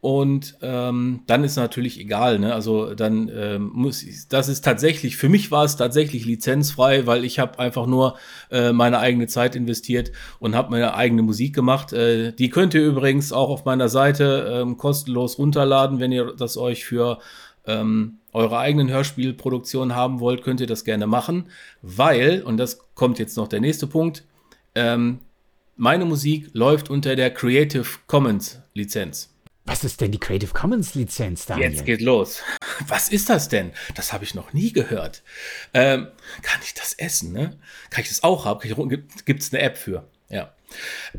Und 0.00 0.56
ähm, 0.62 1.20
dann 1.26 1.44
ist 1.44 1.56
natürlich 1.56 2.00
egal, 2.00 2.38
ne? 2.38 2.54
Also 2.54 2.94
dann 2.94 3.30
ähm, 3.34 3.70
muss 3.74 4.02
ich, 4.02 4.28
das 4.28 4.48
ist 4.48 4.64
tatsächlich, 4.64 5.16
für 5.16 5.28
mich 5.28 5.50
war 5.50 5.64
es 5.64 5.76
tatsächlich 5.76 6.24
lizenzfrei, 6.24 7.06
weil 7.06 7.22
ich 7.22 7.38
habe 7.38 7.58
einfach 7.58 7.86
nur 7.86 8.16
äh, 8.50 8.72
meine 8.72 8.98
eigene 8.98 9.26
Zeit 9.26 9.54
investiert 9.54 10.10
und 10.38 10.54
habe 10.54 10.70
meine 10.70 10.94
eigene 10.94 11.20
Musik 11.20 11.54
gemacht. 11.54 11.92
Äh, 11.92 12.32
die 12.32 12.48
könnt 12.48 12.72
ihr 12.72 12.82
übrigens 12.82 13.30
auch 13.30 13.50
auf 13.50 13.66
meiner 13.66 13.90
Seite 13.90 14.50
ähm, 14.50 14.78
kostenlos 14.78 15.38
runterladen, 15.38 16.00
wenn 16.00 16.12
ihr 16.12 16.34
das 16.34 16.56
euch 16.56 16.86
für 16.86 17.18
ähm, 17.66 18.20
eure 18.32 18.58
eigenen 18.58 18.88
Hörspielproduktionen 18.88 19.94
haben 19.94 20.20
wollt, 20.20 20.42
könnt 20.42 20.60
ihr 20.60 20.66
das 20.66 20.84
gerne 20.84 21.06
machen, 21.06 21.50
weil, 21.82 22.42
und 22.42 22.56
das 22.56 22.78
kommt 22.94 23.18
jetzt 23.18 23.36
noch 23.36 23.48
der 23.48 23.60
nächste 23.60 23.86
Punkt, 23.86 24.24
ähm, 24.74 25.18
meine 25.76 26.06
Musik 26.06 26.48
läuft 26.54 26.88
unter 26.88 27.16
der 27.16 27.32
Creative 27.32 27.86
Commons 28.06 28.62
Lizenz. 28.72 29.30
Was 29.70 29.84
ist 29.84 30.00
denn 30.00 30.10
die 30.10 30.18
Creative 30.18 30.52
Commons 30.52 30.96
Lizenz, 30.96 31.46
da? 31.46 31.56
Jetzt 31.56 31.84
geht 31.84 32.00
los. 32.00 32.42
Was 32.88 33.08
ist 33.08 33.30
das 33.30 33.48
denn? 33.48 33.70
Das 33.94 34.12
habe 34.12 34.24
ich 34.24 34.34
noch 34.34 34.52
nie 34.52 34.72
gehört. 34.72 35.22
Ähm, 35.72 36.08
kann 36.42 36.60
ich 36.64 36.74
das 36.74 36.92
essen? 36.94 37.32
Ne? 37.32 37.56
Kann 37.88 38.02
ich 38.02 38.08
das 38.08 38.24
auch 38.24 38.46
haben? 38.46 38.88
Gibt 38.88 39.42
es 39.42 39.52
eine 39.52 39.62
App 39.62 39.78
für? 39.78 40.08
Ja. 40.28 40.52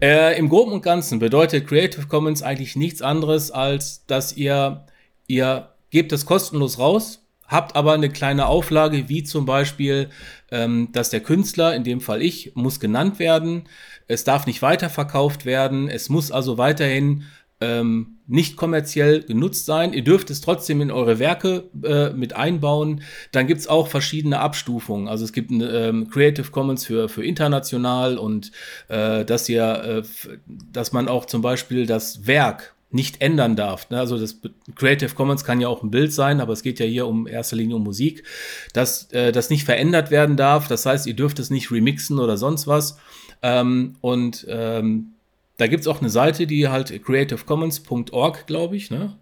Äh, 0.01 0.37
Im 0.37 0.49
Groben 0.49 0.73
und 0.73 0.81
Ganzen 0.81 1.19
bedeutet 1.19 1.65
Creative 1.65 2.07
Commons 2.07 2.43
eigentlich 2.43 2.75
nichts 2.75 3.01
anderes, 3.01 3.51
als 3.51 4.05
dass 4.05 4.33
ihr, 4.35 4.85
ihr 5.27 5.69
gebt 5.89 6.11
es 6.11 6.25
kostenlos 6.25 6.77
raus, 6.77 7.23
habt 7.47 7.77
aber 7.77 7.93
eine 7.93 8.09
kleine 8.09 8.47
Auflage, 8.47 9.07
wie 9.07 9.23
zum 9.23 9.45
Beispiel, 9.45 10.09
ähm, 10.51 10.89
dass 10.91 11.09
der 11.09 11.21
Künstler, 11.21 11.73
in 11.73 11.85
dem 11.85 12.01
Fall 12.01 12.21
ich, 12.21 12.51
muss 12.55 12.81
genannt 12.81 13.17
werden. 13.17 13.69
Es 14.07 14.25
darf 14.25 14.45
nicht 14.45 14.61
weiterverkauft 14.61 15.45
werden. 15.45 15.87
Es 15.87 16.09
muss 16.09 16.31
also 16.31 16.57
weiterhin 16.57 17.23
ähm, 17.61 18.17
nicht 18.27 18.57
kommerziell 18.57 19.23
genutzt 19.23 19.65
sein. 19.65 19.93
Ihr 19.93 20.03
dürft 20.03 20.29
es 20.29 20.41
trotzdem 20.41 20.81
in 20.81 20.91
eure 20.91 21.19
Werke 21.19 21.69
äh, 21.83 22.09
mit 22.11 22.33
einbauen. 22.33 23.01
Dann 23.31 23.47
gibt 23.47 23.61
es 23.61 23.67
auch 23.67 23.87
verschiedene 23.87 24.39
Abstufungen. 24.39 25.07
Also 25.07 25.23
es 25.25 25.33
gibt 25.33 25.51
ein 25.51 25.61
ähm, 25.61 26.09
Creative 26.09 26.49
Commons 26.49 26.85
für, 26.85 27.07
für 27.07 27.23
international 27.23 28.17
und 28.17 28.51
äh, 28.87 29.23
dass 29.25 29.47
ihr, 29.47 30.03
äh, 30.03 30.03
dass 30.71 30.91
man 30.91 31.07
auch 31.07 31.25
zum 31.25 31.41
Beispiel 31.41 31.85
das 31.85 32.25
Werk 32.25 32.73
nicht 32.89 33.21
ändern 33.21 33.55
darf. 33.55 33.89
Ne? 33.89 33.99
Also 33.99 34.17
das 34.17 34.39
Creative 34.75 35.13
Commons 35.15 35.43
kann 35.43 35.61
ja 35.61 35.67
auch 35.67 35.81
ein 35.81 35.91
Bild 35.91 36.11
sein, 36.13 36.41
aber 36.41 36.53
es 36.53 36.61
geht 36.61 36.79
ja 36.79 36.85
hier 36.85 37.07
um 37.07 37.27
erster 37.27 37.55
Linie 37.55 37.77
um 37.77 37.83
Musik, 37.83 38.23
dass 38.73 39.11
äh, 39.11 39.31
das 39.31 39.49
nicht 39.49 39.63
verändert 39.63 40.11
werden 40.11 40.35
darf. 40.35 40.67
Das 40.67 40.85
heißt, 40.85 41.07
ihr 41.07 41.15
dürft 41.15 41.39
es 41.39 41.49
nicht 41.49 41.71
remixen 41.71 42.19
oder 42.19 42.37
sonst 42.37 42.67
was. 42.67 42.97
Ähm, 43.41 43.95
und 44.01 44.45
ähm, 44.49 45.13
da 45.61 45.67
gibt 45.67 45.81
es 45.81 45.87
auch 45.87 45.99
eine 45.99 46.09
Seite, 46.09 46.47
die 46.47 46.69
halt 46.69 47.03
creativecommons.org, 47.05 48.47
glaube 48.47 48.75
ich, 48.75 48.89
ne? 48.89 49.15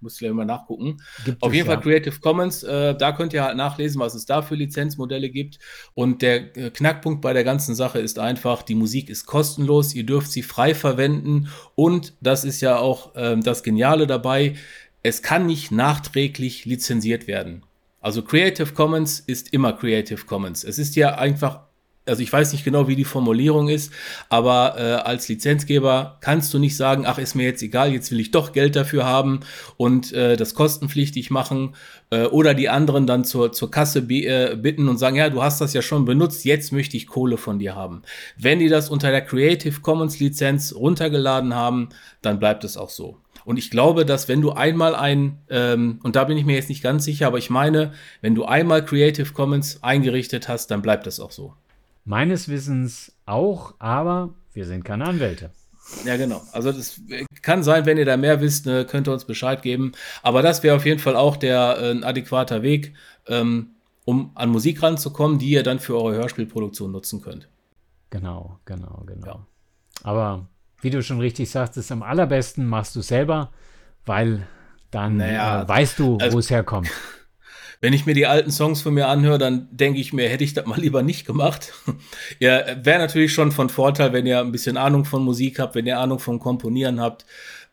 Muss 0.00 0.14
ich 0.14 0.18
gleich 0.18 0.32
mal 0.32 0.44
nachgucken. 0.44 0.96
Gibt 1.24 1.40
Auf 1.40 1.50
es, 1.50 1.54
jeden 1.54 1.68
Fall 1.68 1.80
Creative 1.80 2.18
Commons, 2.18 2.64
äh, 2.64 2.96
da 2.96 3.12
könnt 3.12 3.32
ihr 3.32 3.44
halt 3.44 3.56
nachlesen, 3.56 4.00
was 4.00 4.16
es 4.16 4.26
da 4.26 4.42
für 4.42 4.56
Lizenzmodelle 4.56 5.30
gibt. 5.30 5.60
Und 5.94 6.20
der 6.20 6.56
äh, 6.56 6.70
Knackpunkt 6.70 7.20
bei 7.20 7.32
der 7.32 7.44
ganzen 7.44 7.76
Sache 7.76 8.00
ist 8.00 8.18
einfach, 8.18 8.62
die 8.62 8.74
Musik 8.74 9.08
ist 9.08 9.26
kostenlos, 9.26 9.94
ihr 9.94 10.04
dürft 10.04 10.32
sie 10.32 10.42
frei 10.42 10.74
verwenden 10.74 11.48
und 11.76 12.14
das 12.20 12.44
ist 12.44 12.60
ja 12.60 12.78
auch 12.78 13.14
äh, 13.14 13.36
das 13.38 13.62
Geniale 13.62 14.08
dabei, 14.08 14.56
es 15.04 15.22
kann 15.22 15.46
nicht 15.46 15.70
nachträglich 15.70 16.64
lizenziert 16.64 17.28
werden. 17.28 17.62
Also 18.00 18.22
Creative 18.22 18.72
Commons 18.74 19.20
ist 19.20 19.52
immer 19.52 19.74
Creative 19.74 20.24
Commons. 20.26 20.64
Es 20.64 20.78
ist 20.78 20.96
ja 20.96 21.14
einfach 21.14 21.67
also 22.08 22.22
ich 22.22 22.32
weiß 22.32 22.52
nicht 22.52 22.64
genau, 22.64 22.88
wie 22.88 22.96
die 22.96 23.04
Formulierung 23.04 23.68
ist, 23.68 23.92
aber 24.28 24.74
äh, 24.78 24.82
als 25.06 25.28
Lizenzgeber 25.28 26.18
kannst 26.20 26.52
du 26.54 26.58
nicht 26.58 26.76
sagen, 26.76 27.04
ach, 27.06 27.18
ist 27.18 27.34
mir 27.34 27.44
jetzt 27.44 27.62
egal, 27.62 27.92
jetzt 27.92 28.10
will 28.10 28.20
ich 28.20 28.30
doch 28.30 28.52
Geld 28.52 28.76
dafür 28.76 29.04
haben 29.04 29.40
und 29.76 30.12
äh, 30.12 30.36
das 30.36 30.54
kostenpflichtig 30.54 31.30
machen 31.30 31.74
äh, 32.10 32.24
oder 32.24 32.54
die 32.54 32.68
anderen 32.68 33.06
dann 33.06 33.24
zur, 33.24 33.52
zur 33.52 33.70
Kasse 33.70 34.00
äh, 34.00 34.56
bitten 34.56 34.88
und 34.88 34.98
sagen, 34.98 35.16
ja, 35.16 35.30
du 35.30 35.42
hast 35.42 35.60
das 35.60 35.72
ja 35.72 35.82
schon 35.82 36.04
benutzt, 36.04 36.44
jetzt 36.44 36.72
möchte 36.72 36.96
ich 36.96 37.06
Kohle 37.06 37.36
von 37.36 37.58
dir 37.58 37.74
haben. 37.74 38.02
Wenn 38.36 38.58
die 38.58 38.68
das 38.68 38.88
unter 38.88 39.10
der 39.10 39.22
Creative 39.22 39.80
Commons 39.80 40.18
Lizenz 40.18 40.74
runtergeladen 40.74 41.54
haben, 41.54 41.90
dann 42.22 42.38
bleibt 42.38 42.64
es 42.64 42.76
auch 42.76 42.90
so. 42.90 43.18
Und 43.48 43.56
ich 43.56 43.70
glaube, 43.70 44.04
dass 44.04 44.28
wenn 44.28 44.42
du 44.42 44.52
einmal 44.52 44.94
ein, 44.94 45.38
ähm, 45.48 46.00
und 46.02 46.16
da 46.16 46.24
bin 46.24 46.36
ich 46.36 46.44
mir 46.44 46.56
jetzt 46.56 46.68
nicht 46.68 46.82
ganz 46.82 47.04
sicher, 47.04 47.26
aber 47.28 47.38
ich 47.38 47.48
meine, 47.48 47.92
wenn 48.20 48.34
du 48.34 48.44
einmal 48.44 48.84
Creative 48.84 49.32
Commons 49.32 49.82
eingerichtet 49.82 50.48
hast, 50.48 50.70
dann 50.70 50.82
bleibt 50.82 51.06
das 51.06 51.18
auch 51.18 51.30
so. 51.30 51.54
Meines 52.08 52.48
Wissens 52.48 53.12
auch, 53.26 53.74
aber 53.78 54.30
wir 54.54 54.64
sind 54.64 54.82
keine 54.82 55.04
Anwälte. 55.04 55.50
Ja, 56.06 56.16
genau. 56.16 56.40
Also 56.52 56.72
das 56.72 57.02
kann 57.42 57.62
sein, 57.62 57.84
wenn 57.84 57.98
ihr 57.98 58.06
da 58.06 58.16
mehr 58.16 58.40
wisst, 58.40 58.64
ne, 58.64 58.86
könnt 58.86 59.06
ihr 59.08 59.12
uns 59.12 59.26
Bescheid 59.26 59.60
geben. 59.60 59.92
Aber 60.22 60.40
das 60.40 60.62
wäre 60.62 60.74
auf 60.74 60.86
jeden 60.86 61.00
Fall 61.00 61.16
auch 61.16 61.36
der 61.36 61.76
äh, 61.78 61.90
ein 61.90 62.04
adäquater 62.04 62.62
Weg, 62.62 62.94
ähm, 63.26 63.72
um 64.06 64.30
an 64.36 64.48
Musik 64.48 64.82
ranzukommen, 64.82 65.38
die 65.38 65.50
ihr 65.50 65.62
dann 65.62 65.80
für 65.80 66.00
eure 66.00 66.14
Hörspielproduktion 66.14 66.90
nutzen 66.90 67.20
könnt. 67.20 67.46
Genau, 68.08 68.58
genau, 68.64 69.02
genau. 69.06 69.26
Ja. 69.26 69.46
Aber 70.02 70.48
wie 70.80 70.88
du 70.88 71.02
schon 71.02 71.20
richtig 71.20 71.50
sagst, 71.50 71.76
ist 71.76 71.92
am 71.92 72.02
allerbesten 72.02 72.66
machst 72.66 72.96
du 72.96 73.02
selber, 73.02 73.52
weil 74.06 74.46
dann 74.90 75.18
naja, 75.18 75.62
äh, 75.62 75.68
weißt 75.68 75.98
du, 75.98 76.16
also, 76.16 76.36
wo 76.36 76.38
es 76.38 76.48
herkommt. 76.48 76.88
Wenn 77.80 77.92
ich 77.92 78.06
mir 78.06 78.14
die 78.14 78.26
alten 78.26 78.50
Songs 78.50 78.82
von 78.82 78.94
mir 78.94 79.08
anhöre, 79.08 79.38
dann 79.38 79.68
denke 79.70 80.00
ich 80.00 80.12
mir, 80.12 80.28
hätte 80.28 80.44
ich 80.44 80.54
das 80.54 80.66
mal 80.66 80.80
lieber 80.80 81.02
nicht 81.02 81.26
gemacht. 81.26 81.72
ja, 82.40 82.64
wäre 82.84 82.98
natürlich 82.98 83.32
schon 83.32 83.52
von 83.52 83.68
Vorteil, 83.68 84.12
wenn 84.12 84.26
ihr 84.26 84.40
ein 84.40 84.52
bisschen 84.52 84.76
Ahnung 84.76 85.04
von 85.04 85.22
Musik 85.22 85.60
habt, 85.60 85.74
wenn 85.74 85.86
ihr 85.86 85.98
Ahnung 85.98 86.18
von 86.18 86.40
Komponieren 86.40 87.00
habt. 87.00 87.24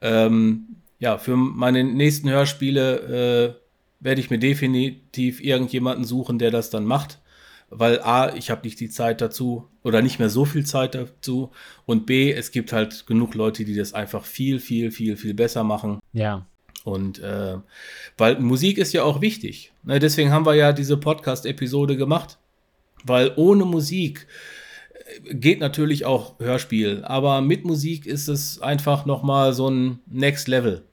Ähm, 0.01 0.77
ja, 0.99 1.17
für 1.17 1.35
meine 1.35 1.83
nächsten 1.83 2.29
Hörspiele 2.29 3.57
äh, 3.59 3.65
werde 3.99 4.21
ich 4.21 4.29
mir 4.29 4.39
definitiv 4.39 5.41
irgendjemanden 5.41 6.05
suchen, 6.05 6.37
der 6.37 6.51
das 6.51 6.69
dann 6.69 6.85
macht. 6.85 7.19
Weil 7.69 7.99
A, 8.01 8.33
ich 8.35 8.51
habe 8.51 8.61
nicht 8.63 8.79
die 8.79 8.89
Zeit 8.89 9.21
dazu 9.21 9.67
oder 9.83 10.01
nicht 10.01 10.19
mehr 10.19 10.29
so 10.29 10.45
viel 10.45 10.65
Zeit 10.65 10.93
dazu. 10.93 11.51
Und 11.85 12.05
B, 12.05 12.31
es 12.31 12.51
gibt 12.51 12.71
halt 12.71 13.07
genug 13.07 13.33
Leute, 13.33 13.65
die 13.65 13.75
das 13.75 13.93
einfach 13.93 14.23
viel, 14.23 14.59
viel, 14.59 14.91
viel, 14.91 15.17
viel 15.17 15.33
besser 15.33 15.63
machen. 15.63 15.99
Ja. 16.13 16.45
Und 16.86 17.17
äh, 17.19 17.58
weil 18.15 18.39
Musik 18.39 18.78
ist 18.78 18.93
ja 18.93 19.04
auch 19.04 19.19
wichtig. 19.19 19.74
Ne? 19.84 19.98
Deswegen 19.98 20.32
haben 20.32 20.45
wir 20.45 20.54
ja 20.54 20.71
diese 20.71 20.98
Podcast-Episode 20.98 21.98
gemacht. 21.98 22.38
Weil 23.04 23.34
ohne 23.36 23.65
Musik 23.65 24.28
äh, 24.93 25.34
geht 25.34 25.60
natürlich 25.60 26.06
auch 26.06 26.39
Hörspiel, 26.39 27.04
aber 27.04 27.41
mit 27.41 27.65
Musik 27.65 28.06
ist 28.06 28.28
es 28.28 28.62
einfach 28.62 29.06
nochmal 29.06 29.54
so 29.54 29.67
ein 29.67 30.00
Next 30.06 30.48
Level. 30.48 30.84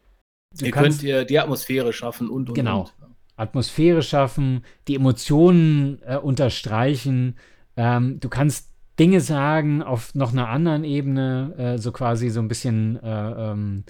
Du 0.59 0.65
ihr 0.65 0.73
könnt 0.73 1.03
ihr 1.03 1.25
die 1.25 1.39
Atmosphäre 1.39 1.93
schaffen 1.93 2.31
und, 2.31 2.49
und 2.49 2.55
genau. 2.55 2.81
Und. 2.81 2.93
Atmosphäre 3.37 4.03
schaffen, 4.03 4.65
die 4.89 4.95
Emotionen 4.95 6.01
äh, 6.07 6.17
unterstreichen. 6.17 7.37
Ähm, 7.77 8.19
du 8.19 8.31
kannst 8.31 8.71
Dinge 8.99 9.21
sagen 9.21 9.83
auf 9.83 10.15
noch 10.15 10.33
einer 10.33 10.49
anderen 10.49 10.85
Ebene, 10.85 11.55
äh, 11.59 11.79
so 11.79 11.93
quasi 11.93 12.31
so 12.31 12.41
ein 12.41 12.49
bisschen 12.49 13.03
äh, 13.03 13.51
ähm, 13.53 13.85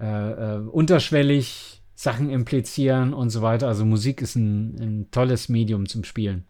äh, 0.00 0.56
äh, 0.56 0.58
unterschwellig 0.58 1.82
Sachen 1.94 2.30
implizieren 2.30 3.12
und 3.12 3.30
so 3.30 3.42
weiter. 3.42 3.68
Also 3.68 3.84
Musik 3.84 4.22
ist 4.22 4.36
ein, 4.36 4.76
ein 4.80 5.10
tolles 5.10 5.48
Medium 5.48 5.86
zum 5.86 6.04
Spielen. 6.04 6.44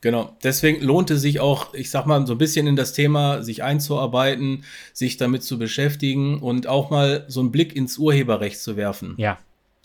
Genau, 0.00 0.36
deswegen 0.42 0.82
lohnt 0.82 1.10
es 1.10 1.20
sich 1.20 1.40
auch, 1.40 1.74
ich 1.74 1.90
sag 1.90 2.06
mal, 2.06 2.26
so 2.26 2.32
ein 2.34 2.38
bisschen 2.38 2.66
in 2.66 2.74
das 2.74 2.94
Thema 2.94 3.42
sich 3.42 3.62
einzuarbeiten, 3.62 4.64
sich 4.94 5.18
damit 5.18 5.44
zu 5.44 5.58
beschäftigen 5.58 6.40
und 6.40 6.66
auch 6.66 6.90
mal 6.90 7.24
so 7.28 7.40
einen 7.40 7.52
Blick 7.52 7.76
ins 7.76 7.98
Urheberrecht 7.98 8.58
zu 8.58 8.76
werfen. 8.76 9.14
Ja. 9.18 9.38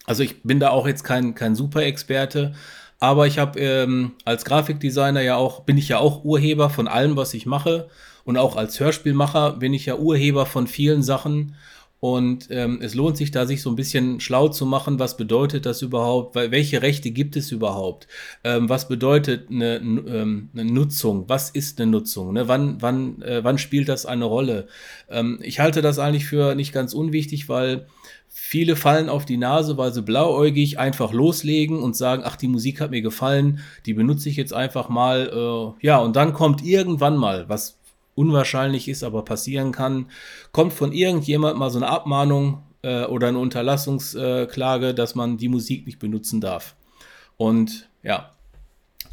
Also 0.06 0.24
ich 0.24 0.42
bin 0.44 0.60
da 0.60 0.70
auch 0.70 0.88
jetzt 0.88 1.04
kein, 1.04 1.36
kein 1.36 1.56
Super-Experte, 1.56 2.54
aber 3.00 3.28
ich 3.28 3.40
habe 3.40 3.60
ähm, 3.60 4.14
als 4.24 4.46
Grafikdesigner 4.46 5.22
ja 5.22 5.36
auch, 5.36 5.62
bin 5.62 5.78
ich 5.78 5.90
ja 5.90 6.00
auch 6.00 6.24
Urheber 6.24 6.70
von 6.70 6.88
allem, 6.88 7.18
was 7.18 7.34
ich 7.34 7.46
mache. 7.46 7.90
Und 8.24 8.38
auch 8.38 8.56
als 8.56 8.80
Hörspielmacher 8.80 9.58
bin 9.58 9.74
ich 9.74 9.86
ja 9.86 9.98
Urheber 9.98 10.46
von 10.46 10.66
vielen 10.66 11.04
Sachen. 11.04 11.56
Und 12.00 12.50
ähm, 12.52 12.80
es 12.82 12.94
lohnt 12.94 13.18
sich 13.18 13.32
da, 13.32 13.46
sich 13.46 13.62
so 13.62 13.70
ein 13.70 13.76
bisschen 13.76 14.20
schlau 14.20 14.50
zu 14.50 14.66
machen, 14.66 15.00
was 15.00 15.18
bedeutet 15.18 15.66
das 15.66 15.82
überhaupt, 15.82 16.36
welche 16.36 16.82
Rechte 16.82 17.10
gibt 17.10 17.36
es 17.36 17.52
überhaupt, 17.52 18.08
ähm, 18.44 18.70
was 18.70 18.88
bedeutet 18.88 19.50
eine, 19.50 19.78
ähm, 19.78 20.50
eine, 20.54 20.66
Nutzung, 20.66 21.24
was 21.28 21.50
ist 21.50 21.80
eine 21.80 21.90
Nutzung, 21.90 22.34
ne? 22.34 22.48
wann, 22.48 22.82
wann, 22.82 23.22
äh, 23.22 23.44
wann 23.44 23.58
spielt 23.58 23.90
das 23.90 24.06
eine 24.06 24.26
Rolle. 24.26 24.68
Ähm, 25.10 25.40
ich 25.42 25.60
halte 25.60 25.82
das 25.82 25.98
eigentlich 25.98 26.26
für 26.26 26.54
nicht 26.54 26.74
ganz 26.74 26.94
unwichtig, 26.94 27.50
weil 27.50 27.88
viele 28.28 28.76
fallen 28.76 29.08
auf 29.08 29.26
die 29.26 29.38
Nase, 29.38 29.78
weil 29.78 29.94
sie 29.94 30.02
blauäugig 30.02 30.78
einfach 30.78 31.14
loslegen 31.14 31.80
und 31.80 31.96
sagen, 31.96 32.24
ach, 32.26 32.36
die 32.36 32.50
Musik 32.50 32.82
hat 32.82 32.92
mir 32.92 33.02
gefallen, 33.02 33.62
die 33.86 33.94
benutze 33.94 34.28
ich 34.28 34.36
jetzt 34.36 34.54
einfach 34.54 34.90
mal. 34.90 35.32
Äh, 35.82 35.86
ja, 35.86 36.00
und 36.00 36.18
dann 36.18 36.34
kommt 36.34 36.64
irgendwann 36.64 37.16
mal, 37.16 37.48
was 37.48 37.80
unwahrscheinlich 38.16 38.88
ist, 38.88 39.04
aber 39.04 39.24
passieren 39.24 39.72
kann, 39.72 40.08
kommt 40.52 40.74
von 40.74 40.92
irgendjemand 40.92 41.58
mal 41.58 41.70
so 41.70 41.80
eine 41.80 41.88
Abmahnung 41.88 42.64
äh, 42.82 43.06
oder 43.06 43.28
eine 43.28 43.40
Unterlassungsklage, 43.40 44.94
dass 44.94 45.16
man 45.16 45.38
die 45.38 45.50
Musik 45.50 45.86
nicht 45.86 46.00
benutzen 46.00 46.42
darf. 46.42 46.76
Und 47.38 47.90
ja, 48.02 48.32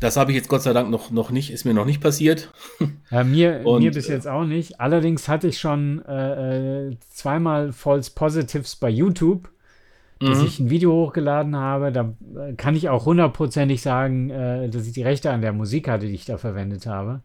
das 0.02 0.16
habe 0.16 0.32
ich 0.32 0.36
jetzt 0.36 0.48
Gott 0.48 0.62
sei 0.62 0.72
Dank 0.72 0.90
noch, 0.90 1.10
noch 1.10 1.30
nicht, 1.30 1.52
ist 1.52 1.64
mir 1.64 1.74
noch 1.74 1.84
nicht 1.84 2.00
passiert. 2.00 2.52
Ja, 3.10 3.24
mir, 3.24 3.60
Und, 3.64 3.82
mir 3.82 3.90
bis 3.90 4.08
jetzt 4.08 4.26
auch 4.26 4.44
nicht. 4.44 4.80
Allerdings 4.80 5.28
hatte 5.28 5.48
ich 5.48 5.58
schon 5.58 6.02
äh, 6.06 6.88
äh 6.88 6.96
zweimal 7.10 7.72
False 7.72 8.10
Positives 8.14 8.76
bei 8.76 8.88
YouTube. 8.88 9.50
dass 10.18 10.38
mhm. 10.38 10.46
ich 10.46 10.60
ein 10.60 10.70
Video 10.70 10.92
hochgeladen 10.92 11.56
habe. 11.56 11.92
Da 11.92 12.14
äh, 12.36 12.54
kann 12.54 12.74
ich 12.74 12.88
auch 12.88 13.06
hundertprozentig 13.06 13.82
sagen, 13.82 14.30
äh, 14.30 14.70
dass 14.70 14.86
ich 14.86 14.92
die 14.92 15.02
Rechte 15.02 15.30
an 15.30 15.42
der 15.42 15.52
Musik 15.52 15.88
hatte, 15.88 16.06
die 16.06 16.14
ich 16.14 16.24
da 16.24 16.38
verwendet 16.38 16.86
habe. 16.86 17.20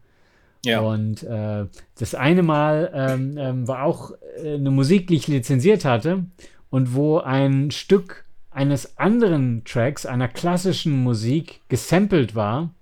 Ja. 0.64 0.80
Und 0.80 1.22
äh, 1.22 1.66
das 1.98 2.14
eine 2.14 2.42
Mal 2.42 2.90
ähm, 2.94 3.36
ähm, 3.38 3.68
war 3.68 3.84
auch 3.84 4.12
äh, 4.42 4.54
eine 4.54 4.70
Musik, 4.70 5.06
die 5.06 5.16
ich 5.16 5.28
lizenziert 5.28 5.84
hatte 5.84 6.24
und 6.70 6.94
wo 6.94 7.18
ein 7.18 7.70
Stück 7.70 8.24
eines 8.50 8.98
anderen 8.98 9.62
Tracks, 9.64 10.04
einer 10.04 10.28
klassischen 10.28 11.02
Musik, 11.02 11.60
gesampelt 11.68 12.34
war. 12.34 12.74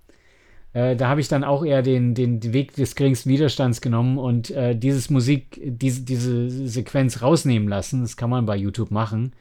Äh, 0.73 0.95
da 0.95 1.07
habe 1.07 1.21
ich 1.21 1.27
dann 1.27 1.43
auch 1.43 1.63
eher 1.63 1.83
den, 1.83 2.15
den, 2.15 2.41
Weg 2.53 2.73
des 2.75 2.95
geringsten 2.95 3.29
Widerstands 3.29 3.81
genommen 3.81 4.17
und 4.17 4.49
äh, 4.51 4.75
dieses 4.75 5.09
Musik, 5.09 5.61
diese, 5.63 6.01
diese 6.01 6.67
Sequenz 6.67 7.21
rausnehmen 7.21 7.67
lassen. 7.67 8.01
Das 8.01 8.17
kann 8.17 8.29
man 8.29 8.45
bei 8.45 8.55
YouTube 8.55 8.91
machen. 8.91 9.33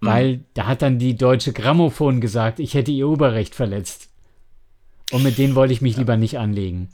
Mhm. 0.00 0.06
Weil 0.06 0.40
da 0.54 0.66
hat 0.66 0.82
dann 0.82 0.98
die 0.98 1.16
deutsche 1.16 1.52
Grammophon 1.52 2.20
gesagt, 2.20 2.60
ich 2.60 2.74
hätte 2.74 2.92
ihr 2.92 3.06
Urheberrecht 3.08 3.54
verletzt. 3.54 4.10
Und 5.10 5.22
mit 5.22 5.38
denen 5.38 5.54
wollte 5.54 5.72
ich 5.72 5.80
mich 5.80 5.94
ja. 5.94 6.00
lieber 6.00 6.16
nicht 6.16 6.38
anlegen. 6.38 6.90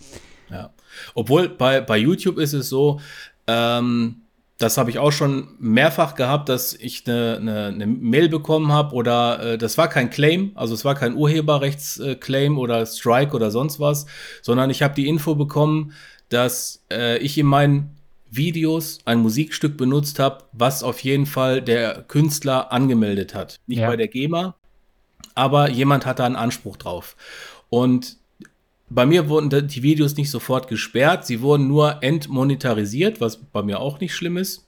Obwohl 1.15 1.49
bei, 1.49 1.81
bei 1.81 1.99
YouTube 1.99 2.39
ist 2.39 2.53
es 2.53 2.69
so, 2.69 3.01
ähm, 3.47 4.17
das 4.59 4.79
habe 4.79 4.91
ich 4.91 4.99
auch 4.99 5.11
schon 5.11 5.49
mehrfach 5.59 6.15
gehabt, 6.15 6.49
dass 6.49 6.75
ich 6.75 7.07
eine, 7.07 7.39
eine, 7.41 7.67
eine 7.67 7.87
Mail 7.87 8.29
bekommen 8.29 8.73
habe 8.73 8.95
oder 8.95 9.41
äh, 9.41 9.59
das 9.59 9.77
war 9.77 9.89
kein 9.89 10.11
Claim, 10.11 10.53
also 10.55 10.75
es 10.75 10.85
war 10.85 10.95
kein 10.95 11.15
Urheberrechtsclaim 11.15 12.59
oder 12.59 12.87
Strike 12.87 13.35
oder 13.35 13.51
sonst 13.51 13.81
was, 13.81 14.07
sondern 14.43 14.71
ich 14.71 14.83
habe 14.83 14.95
die 14.95 15.09
Info 15.09 15.35
bekommen, 15.35 15.93
dass 16.29 16.85
äh, 16.91 17.19
ich 17.19 17.37
in 17.37 17.47
meinen 17.47 17.97
Videos 18.31 18.99
ein 19.05 19.19
Musikstück 19.19 19.77
benutzt 19.77 20.19
habe, 20.19 20.45
was 20.53 20.83
auf 20.83 21.01
jeden 21.01 21.27
Fall 21.27 21.61
der 21.61 22.03
Künstler 22.07 22.73
angemeldet 22.73 23.35
hat. 23.35 23.61
Nicht 23.67 23.81
ja. 23.81 23.89
bei 23.89 23.97
der 23.97 24.09
GEMA, 24.09 24.55
aber 25.35 25.71
jemand 25.71 26.07
hat 26.07 26.21
da 26.21 26.27
einen 26.27 26.37
Anspruch 26.37 26.77
drauf. 26.77 27.17
Und 27.71 28.17
bei 28.89 29.07
mir 29.07 29.29
wurden 29.29 29.69
die 29.69 29.83
Videos 29.83 30.17
nicht 30.17 30.31
sofort 30.31 30.69
gesperrt, 30.69 31.27
sie 31.27 31.41
wurden 31.41 31.69
nur 31.69 32.03
entmonetarisiert, 32.03 33.21
was 33.21 33.39
bei 33.39 33.63
mir 33.63 33.81
auch 33.81 34.01
nicht 34.01 34.15
schlimm 34.15 34.37
ist. 34.37 34.67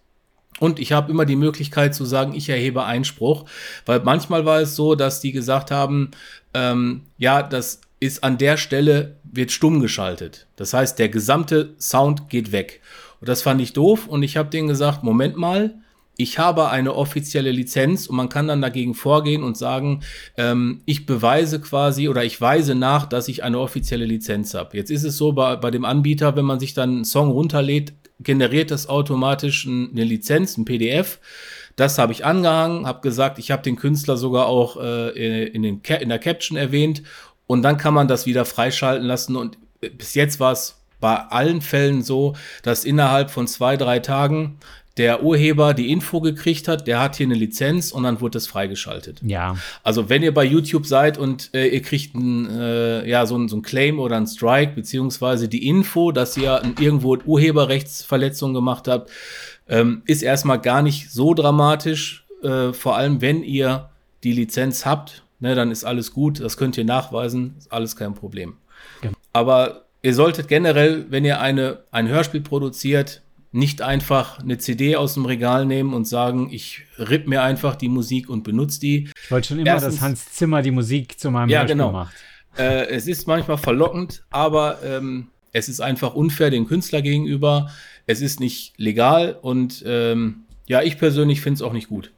Und 0.59 0.79
ich 0.79 0.93
habe 0.93 1.11
immer 1.11 1.27
die 1.27 1.37
Möglichkeit 1.37 1.95
zu 1.95 2.05
sagen, 2.05 2.35
ich 2.35 2.49
erhebe 2.49 2.85
Einspruch, 2.85 3.45
weil 3.85 4.01
manchmal 4.01 4.47
war 4.47 4.61
es 4.61 4.75
so, 4.75 4.95
dass 4.95 5.21
die 5.21 5.33
gesagt 5.33 5.71
haben, 5.71 6.13
ähm, 6.55 7.03
ja, 7.19 7.43
das 7.43 7.83
ist 8.01 8.25
an 8.25 8.39
der 8.39 8.57
Stelle 8.57 9.17
wird 9.25 9.53
stumm 9.53 9.81
geschaltet. 9.81 10.47
Das 10.57 10.73
heißt, 10.73 10.99
der 10.99 11.09
gesamte 11.09 11.75
Sound 11.79 12.29
geht 12.31 12.53
weg. 12.53 12.81
Und 13.21 13.29
das 13.29 13.43
fand 13.43 13.61
ich 13.61 13.73
doof 13.73 14.07
und 14.07 14.23
ich 14.23 14.37
habe 14.37 14.51
denen 14.51 14.69
gesagt, 14.69 15.03
Moment 15.03 15.37
mal, 15.37 15.75
ich 16.17 16.39
habe 16.39 16.71
eine 16.71 16.95
offizielle 16.95 17.51
Lizenz 17.51 18.07
und 18.07 18.17
man 18.17 18.29
kann 18.29 18.49
dann 18.49 18.63
dagegen 18.63 18.95
vorgehen 18.95 19.43
und 19.43 19.57
sagen, 19.57 20.01
ähm, 20.37 20.81
ich 20.87 21.05
beweise 21.05 21.61
quasi 21.61 22.09
oder 22.09 22.25
ich 22.25 22.41
weise 22.41 22.75
nach, 22.75 23.07
dass 23.07 23.29
ich 23.29 23.45
eine 23.45 23.59
offizielle 23.59 24.07
Lizenz 24.07 24.55
habe. 24.55 24.77
Jetzt 24.77 24.91
ist 24.91 25.05
es 25.05 25.17
so 25.17 25.33
bei, 25.33 25.57
bei 25.57 25.71
dem 25.71 25.85
Anbieter, 25.85 26.35
wenn 26.37 26.47
man 26.47 26.59
sich 26.59 26.73
dann 26.75 26.91
einen 26.91 27.05
Song 27.05 27.31
runterlädt, 27.31 27.93
generiert 28.21 28.71
das 28.71 28.89
automatisch 28.89 29.67
eine 29.67 30.05
Lizenz, 30.05 30.57
ein 30.57 30.65
PDF. 30.65 31.19
Das 31.77 31.99
habe 31.99 32.13
ich 32.13 32.25
angehangen, 32.25 32.87
habe 32.87 33.03
gesagt, 33.03 33.39
ich 33.39 33.51
habe 33.51 33.63
den 33.63 33.77
Künstler 33.77 34.17
sogar 34.17 34.47
auch 34.47 34.79
äh, 34.79 35.45
in, 35.49 35.63
den, 35.63 35.83
in 36.01 36.09
der 36.09 36.19
Caption 36.19 36.57
erwähnt 36.57 37.03
und 37.47 37.61
dann 37.61 37.77
kann 37.77 37.93
man 37.93 38.09
das 38.09 38.25
wieder 38.25 38.47
freischalten 38.47 39.07
lassen 39.07 39.37
und 39.37 39.59
bis 39.99 40.15
jetzt 40.15 40.41
war 40.41 40.53
es 40.53 40.81
bei 40.99 41.15
allen 41.15 41.61
Fällen 41.61 42.03
so, 42.03 42.35
dass 42.63 42.87
innerhalb 42.87 43.31
von 43.31 43.47
zwei, 43.47 43.77
drei 43.77 43.99
Tagen 43.99 44.59
der 44.97 45.23
Urheber 45.23 45.75
die 45.75 45.91
Info 45.93 46.21
gekriegt 46.21 46.69
hat, 46.69 46.87
der 46.87 47.01
hat 47.01 47.17
hier 47.17 47.27
eine 47.27 47.35
Lizenz 47.35 47.93
und 47.93 48.05
dann 48.05 48.21
wurde 48.21 48.33
das 48.33 48.47
freigeschaltet. 48.47 49.21
Ja. 49.23 49.57
Also 49.83 50.09
wenn 50.09 50.23
ihr 50.23 50.33
bei 50.33 50.45
YouTube 50.45 50.87
seid 50.87 51.19
und 51.19 51.51
äh, 51.55 51.69
ihr 51.69 51.83
kriegt 51.83 52.15
ein, 52.15 52.49
äh, 52.51 53.09
ja, 53.09 53.27
so, 53.27 53.37
ein, 53.37 53.49
so 53.49 53.57
ein 53.57 53.63
Claim 53.63 53.99
oder 53.99 54.17
ein 54.17 54.27
Strike, 54.27 54.73
beziehungsweise 54.75 55.49
die 55.49 55.67
Info, 55.69 56.13
dass 56.13 56.37
ihr 56.37 56.63
irgendwo 56.81 57.17
Urheberrechtsverletzung 57.17 58.55
gemacht 58.55 58.89
habt, 58.89 59.11
ähm, 59.69 60.03
ist 60.07 60.23
erstmal 60.23 60.61
gar 60.61 60.81
nicht 60.81 61.11
so 61.11 61.35
dramatisch. 61.35 62.25
Äh, 62.43 62.73
vor 62.73 62.97
allem, 62.97 63.21
wenn 63.21 63.43
ihr 63.43 63.91
die 64.25 64.33
Lizenz 64.33 64.87
habt, 64.87 65.25
ne, 65.41 65.55
dann 65.55 65.71
ist 65.71 65.85
alles 65.85 66.13
gut, 66.13 66.41
das 66.41 66.57
könnt 66.57 66.79
ihr 66.79 66.85
nachweisen, 66.85 67.55
ist 67.59 67.71
alles 67.71 67.97
kein 67.97 68.15
Problem. 68.15 68.55
Genau. 69.03 69.15
Aber 69.35 69.85
ihr 70.03 70.15
solltet 70.15 70.49
generell, 70.49 71.07
wenn 71.11 71.25
ihr 71.25 71.41
eine, 71.41 71.81
ein 71.91 72.09
Hörspiel 72.09 72.41
produziert, 72.41 73.23
nicht 73.57 73.81
einfach 73.81 74.39
eine 74.39 74.59
CD 74.59 74.97
aus 74.97 75.15
dem 75.15 75.25
Regal 75.25 75.65
nehmen 75.65 75.95
und 75.95 76.07
sagen, 76.07 76.49
ich 76.53 76.83
ripp 76.99 77.27
mir 77.27 77.43
einfach 77.43 77.75
die 77.75 77.89
Musik 77.89 78.29
und 78.29 78.45
benutze 78.45 78.81
die. 78.81 79.09
Ich 79.25 79.31
wollte 79.31 79.49
schon 79.49 79.59
immer, 79.59 79.69
Erstens, 79.69 79.95
dass 79.95 80.03
Hans 80.03 80.33
Zimmer 80.33 80.61
die 80.61 80.71
Musik 80.71 81.19
zu 81.19 81.31
meinem 81.31 81.49
ja, 81.49 81.61
Hörspiel 81.61 81.77
genau. 81.77 81.93
macht. 81.93 82.15
Äh, 82.59 82.87
es 82.89 83.07
ist 83.07 83.27
manchmal 83.27 83.57
verlockend, 83.57 84.25
aber 84.31 84.79
ähm, 84.85 85.29
es 85.53 85.71
ist 85.71 85.81
einfach 85.81 86.15
unfair 86.15 86.51
dem 86.51 86.67
Künstler 86.67 87.01
gegenüber. 87.01 87.71
Es 88.07 88.21
ist 88.21 88.41
nicht 88.41 88.75
legal 88.77 89.39
und 89.41 89.83
ähm, 89.87 90.45
ja, 90.67 90.83
ich 90.83 90.99
persönlich 90.99 91.41
finde 91.41 91.55
es 91.55 91.63
auch 91.63 91.73
nicht 91.73 91.89
gut. 91.89 92.13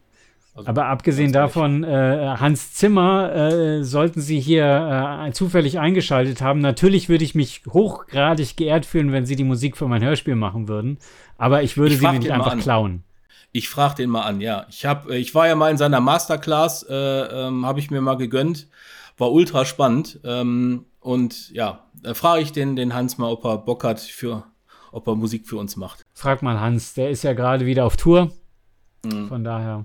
Also, 0.59 0.71
Aber 0.71 0.87
abgesehen 0.87 1.33
davon, 1.33 1.85
äh, 1.85 2.35
Hans 2.41 2.75
Zimmer, 2.75 3.33
äh, 3.33 3.85
sollten 3.85 4.21
Sie 4.21 4.41
hier 4.41 5.25
äh, 5.25 5.31
zufällig 5.31 5.79
eingeschaltet 5.79 6.43
haben, 6.43 6.59
natürlich 6.59 7.09
würde 7.09 7.23
ich 7.23 7.37
mich 7.37 7.63
hochgradig 7.71 8.57
geehrt 8.57 8.85
fühlen, 8.85 9.13
wenn 9.13 9.25
Sie 9.25 9.37
die 9.37 9.45
Musik 9.45 9.77
für 9.77 9.87
mein 9.87 10.03
Hörspiel 10.03 10.35
machen 10.35 10.67
würden. 10.67 10.99
Aber 11.37 11.63
ich 11.63 11.77
würde 11.77 11.95
ich 11.95 12.01
sie 12.01 12.09
mir 12.09 12.19
nicht 12.19 12.33
einfach 12.33 12.59
klauen. 12.59 13.05
Ich 13.53 13.69
frage 13.69 13.95
den 13.95 14.11
mal 14.11 14.23
an, 14.23 14.41
ja. 14.41 14.67
Ich, 14.69 14.85
hab, 14.85 15.09
ich 15.11 15.33
war 15.33 15.47
ja 15.47 15.55
mal 15.55 15.71
in 15.71 15.77
seiner 15.77 16.01
Masterclass, 16.01 16.83
äh, 16.91 16.93
ähm, 16.93 17.65
habe 17.65 17.79
ich 17.79 17.93
mir 17.93 18.01
mal 18.01 18.17
gegönnt. 18.17 18.67
War 19.17 19.31
ultra 19.31 19.65
spannend. 19.65 20.19
Ähm, 20.25 20.87
und 20.99 21.51
ja, 21.51 21.85
da 22.03 22.15
frage 22.15 22.43
ich 22.43 22.51
den, 22.51 22.75
den 22.75 22.95
Hans 22.95 23.17
mal, 23.17 23.31
ob 23.31 23.45
er 23.45 23.59
Bock 23.59 23.85
hat, 23.85 24.01
für, 24.01 24.43
ob 24.91 25.07
er 25.07 25.15
Musik 25.15 25.47
für 25.47 25.57
uns 25.57 25.77
macht. 25.77 26.05
Frag 26.15 26.43
mal 26.43 26.59
Hans, 26.59 26.95
der 26.95 27.11
ist 27.11 27.23
ja 27.23 27.33
gerade 27.33 27.65
wieder 27.65 27.85
auf 27.85 27.97
Tour. 27.97 28.33
Mhm. 29.05 29.29
Von 29.29 29.45
daher. 29.45 29.85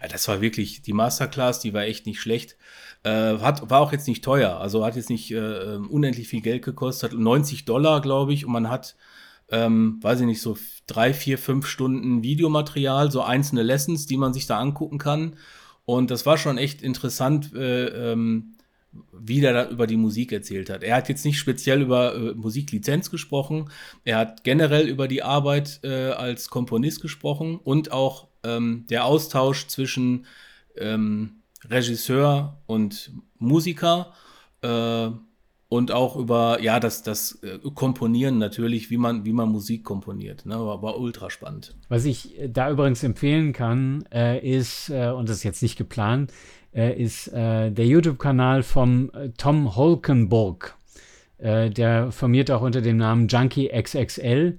Ja, 0.00 0.08
das 0.08 0.26
war 0.28 0.40
wirklich, 0.40 0.82
die 0.82 0.92
Masterclass, 0.92 1.60
die 1.60 1.74
war 1.74 1.82
echt 1.82 2.06
nicht 2.06 2.20
schlecht. 2.20 2.56
Äh, 3.02 3.38
hat, 3.38 3.70
war 3.70 3.80
auch 3.80 3.92
jetzt 3.92 4.08
nicht 4.08 4.22
teuer, 4.22 4.60
also 4.60 4.84
hat 4.84 4.96
jetzt 4.96 5.10
nicht 5.10 5.30
äh, 5.30 5.36
ähm, 5.36 5.88
unendlich 5.88 6.28
viel 6.28 6.42
Geld 6.42 6.64
gekostet, 6.64 7.14
90 7.14 7.64
Dollar, 7.64 8.02
glaube 8.02 8.34
ich, 8.34 8.44
und 8.44 8.52
man 8.52 8.68
hat, 8.68 8.94
ähm, 9.50 9.98
weiß 10.02 10.20
ich 10.20 10.26
nicht, 10.26 10.42
so 10.42 10.58
drei, 10.86 11.14
vier, 11.14 11.38
fünf 11.38 11.66
Stunden 11.66 12.22
Videomaterial, 12.22 13.10
so 13.10 13.22
einzelne 13.22 13.62
Lessons, 13.62 14.06
die 14.06 14.18
man 14.18 14.34
sich 14.34 14.46
da 14.46 14.58
angucken 14.58 14.98
kann. 14.98 15.36
Und 15.86 16.10
das 16.10 16.26
war 16.26 16.36
schon 16.36 16.58
echt 16.58 16.82
interessant, 16.82 17.54
äh, 17.54 18.12
ähm, 18.12 18.56
wie 19.12 19.40
der 19.40 19.52
da 19.52 19.70
über 19.70 19.86
die 19.86 19.96
Musik 19.96 20.32
erzählt 20.32 20.68
hat. 20.70 20.82
Er 20.82 20.96
hat 20.96 21.08
jetzt 21.08 21.24
nicht 21.24 21.38
speziell 21.38 21.82
über 21.82 22.14
äh, 22.14 22.34
Musiklizenz 22.34 23.10
gesprochen, 23.10 23.70
er 24.04 24.18
hat 24.18 24.44
generell 24.44 24.88
über 24.88 25.08
die 25.08 25.22
Arbeit 25.22 25.80
äh, 25.84 26.10
als 26.10 26.50
Komponist 26.50 27.00
gesprochen 27.00 27.58
und 27.62 27.92
auch 27.92 28.29
ähm, 28.44 28.86
der 28.90 29.04
Austausch 29.04 29.66
zwischen 29.66 30.26
ähm, 30.76 31.42
Regisseur 31.68 32.58
und 32.66 33.12
Musiker 33.38 34.12
äh, 34.62 35.10
und 35.68 35.92
auch 35.92 36.16
über 36.16 36.60
ja 36.60 36.80
das 36.80 37.02
das 37.02 37.42
äh, 37.42 37.58
Komponieren 37.74 38.38
natürlich, 38.38 38.90
wie 38.90 38.96
man 38.96 39.24
wie 39.24 39.32
man 39.32 39.50
Musik 39.50 39.84
komponiert. 39.84 40.44
Ne? 40.46 40.54
War, 40.54 40.82
war 40.82 40.98
ultra 40.98 41.30
spannend. 41.30 41.76
Was 41.88 42.04
ich 42.04 42.38
äh, 42.38 42.48
da 42.48 42.70
übrigens 42.70 43.02
empfehlen 43.02 43.52
kann, 43.52 44.04
äh, 44.12 44.38
ist 44.46 44.90
äh, 44.90 45.10
und 45.10 45.28
das 45.28 45.38
ist 45.38 45.44
jetzt 45.44 45.62
nicht 45.62 45.76
geplant, 45.76 46.32
äh, 46.74 47.00
ist 47.00 47.32
der 47.32 47.72
YouTube-Kanal 47.72 48.62
vom 48.62 49.10
Tom 49.36 49.74
Holkenburg. 49.76 50.76
der 51.38 52.12
formiert 52.12 52.50
auch 52.50 52.60
unter 52.60 52.80
dem 52.80 52.96
Namen 52.96 53.26
Junkie 53.26 53.68
XXL, 53.68 54.58